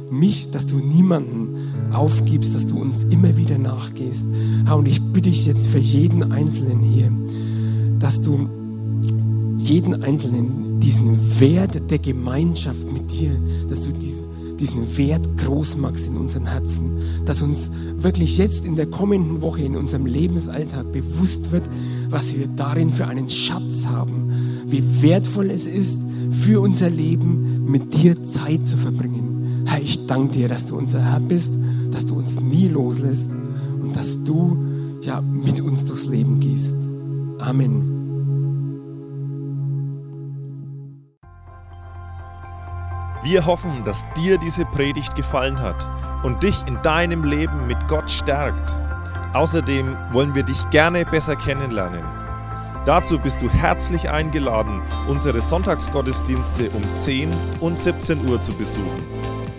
mich, 0.09 0.51
dass 0.51 0.67
du 0.67 0.77
niemanden 0.77 1.72
aufgibst, 1.93 2.55
dass 2.55 2.67
du 2.67 2.79
uns 2.79 3.03
immer 3.05 3.35
wieder 3.37 3.57
nachgehst. 3.57 4.27
Herr, 4.65 4.77
und 4.77 4.87
ich 4.87 5.01
bitte 5.01 5.29
dich 5.29 5.45
jetzt 5.45 5.67
für 5.67 5.79
jeden 5.79 6.31
Einzelnen 6.31 6.81
hier, 6.81 7.11
dass 7.99 8.21
du 8.21 8.49
jeden 9.57 10.03
Einzelnen 10.03 10.79
diesen 10.79 11.39
Wert 11.39 11.89
der 11.89 11.99
Gemeinschaft 11.99 12.91
mit 12.91 13.11
dir, 13.11 13.31
dass 13.69 13.83
du 13.83 13.91
diesen 13.93 14.97
Wert 14.97 15.27
groß 15.37 15.77
machst 15.77 16.07
in 16.07 16.17
unseren 16.17 16.45
Herzen, 16.45 16.97
dass 17.25 17.41
uns 17.41 17.71
wirklich 17.97 18.37
jetzt 18.37 18.65
in 18.65 18.75
der 18.75 18.87
kommenden 18.87 19.41
Woche 19.41 19.61
in 19.61 19.75
unserem 19.75 20.05
Lebensalltag 20.05 20.91
bewusst 20.91 21.51
wird, 21.51 21.63
was 22.09 22.35
wir 22.35 22.47
darin 22.47 22.89
für 22.89 23.07
einen 23.07 23.29
Schatz 23.29 23.87
haben, 23.87 24.31
wie 24.67 24.83
wertvoll 25.01 25.49
es 25.49 25.67
ist, 25.67 26.01
für 26.31 26.61
unser 26.61 26.89
Leben 26.89 27.65
mit 27.65 27.93
dir 27.93 28.21
Zeit 28.23 28.67
zu 28.67 28.77
verbringen. 28.77 29.63
Herr, 29.65 29.81
ich 29.81 30.05
danke 30.05 30.33
dir, 30.33 30.47
dass 30.47 30.65
du 30.65 30.77
unser 30.77 31.01
Herr 31.03 31.19
bist, 31.19 31.57
dass 31.93 32.05
du 32.05 32.15
uns 32.15 32.39
nie 32.39 32.67
loslässt 32.67 33.31
und 33.81 33.95
dass 33.95 34.23
du 34.23 34.57
ja 35.01 35.21
mit 35.21 35.61
uns 35.61 35.85
durchs 35.85 36.05
Leben 36.05 36.39
gehst. 36.39 36.77
Amen. 37.39 37.89
Wir 43.23 43.45
hoffen, 43.45 43.83
dass 43.85 44.05
dir 44.17 44.37
diese 44.37 44.65
Predigt 44.65 45.15
gefallen 45.15 45.61
hat 45.61 45.89
und 46.23 46.43
dich 46.43 46.67
in 46.67 46.81
deinem 46.81 47.23
Leben 47.23 47.67
mit 47.67 47.87
Gott 47.87 48.09
stärkt. 48.09 48.75
Außerdem 49.33 49.95
wollen 50.11 50.35
wir 50.35 50.43
dich 50.43 50.69
gerne 50.71 51.05
besser 51.05 51.35
kennenlernen. 51.35 52.03
Dazu 52.85 53.17
bist 53.17 53.41
du 53.41 53.49
herzlich 53.49 54.09
eingeladen, 54.09 54.81
unsere 55.07 55.41
Sonntagsgottesdienste 55.41 56.69
um 56.71 56.83
10 56.97 57.33
und 57.61 57.79
17 57.79 58.27
Uhr 58.27 58.41
zu 58.41 58.53
besuchen. 58.53 59.42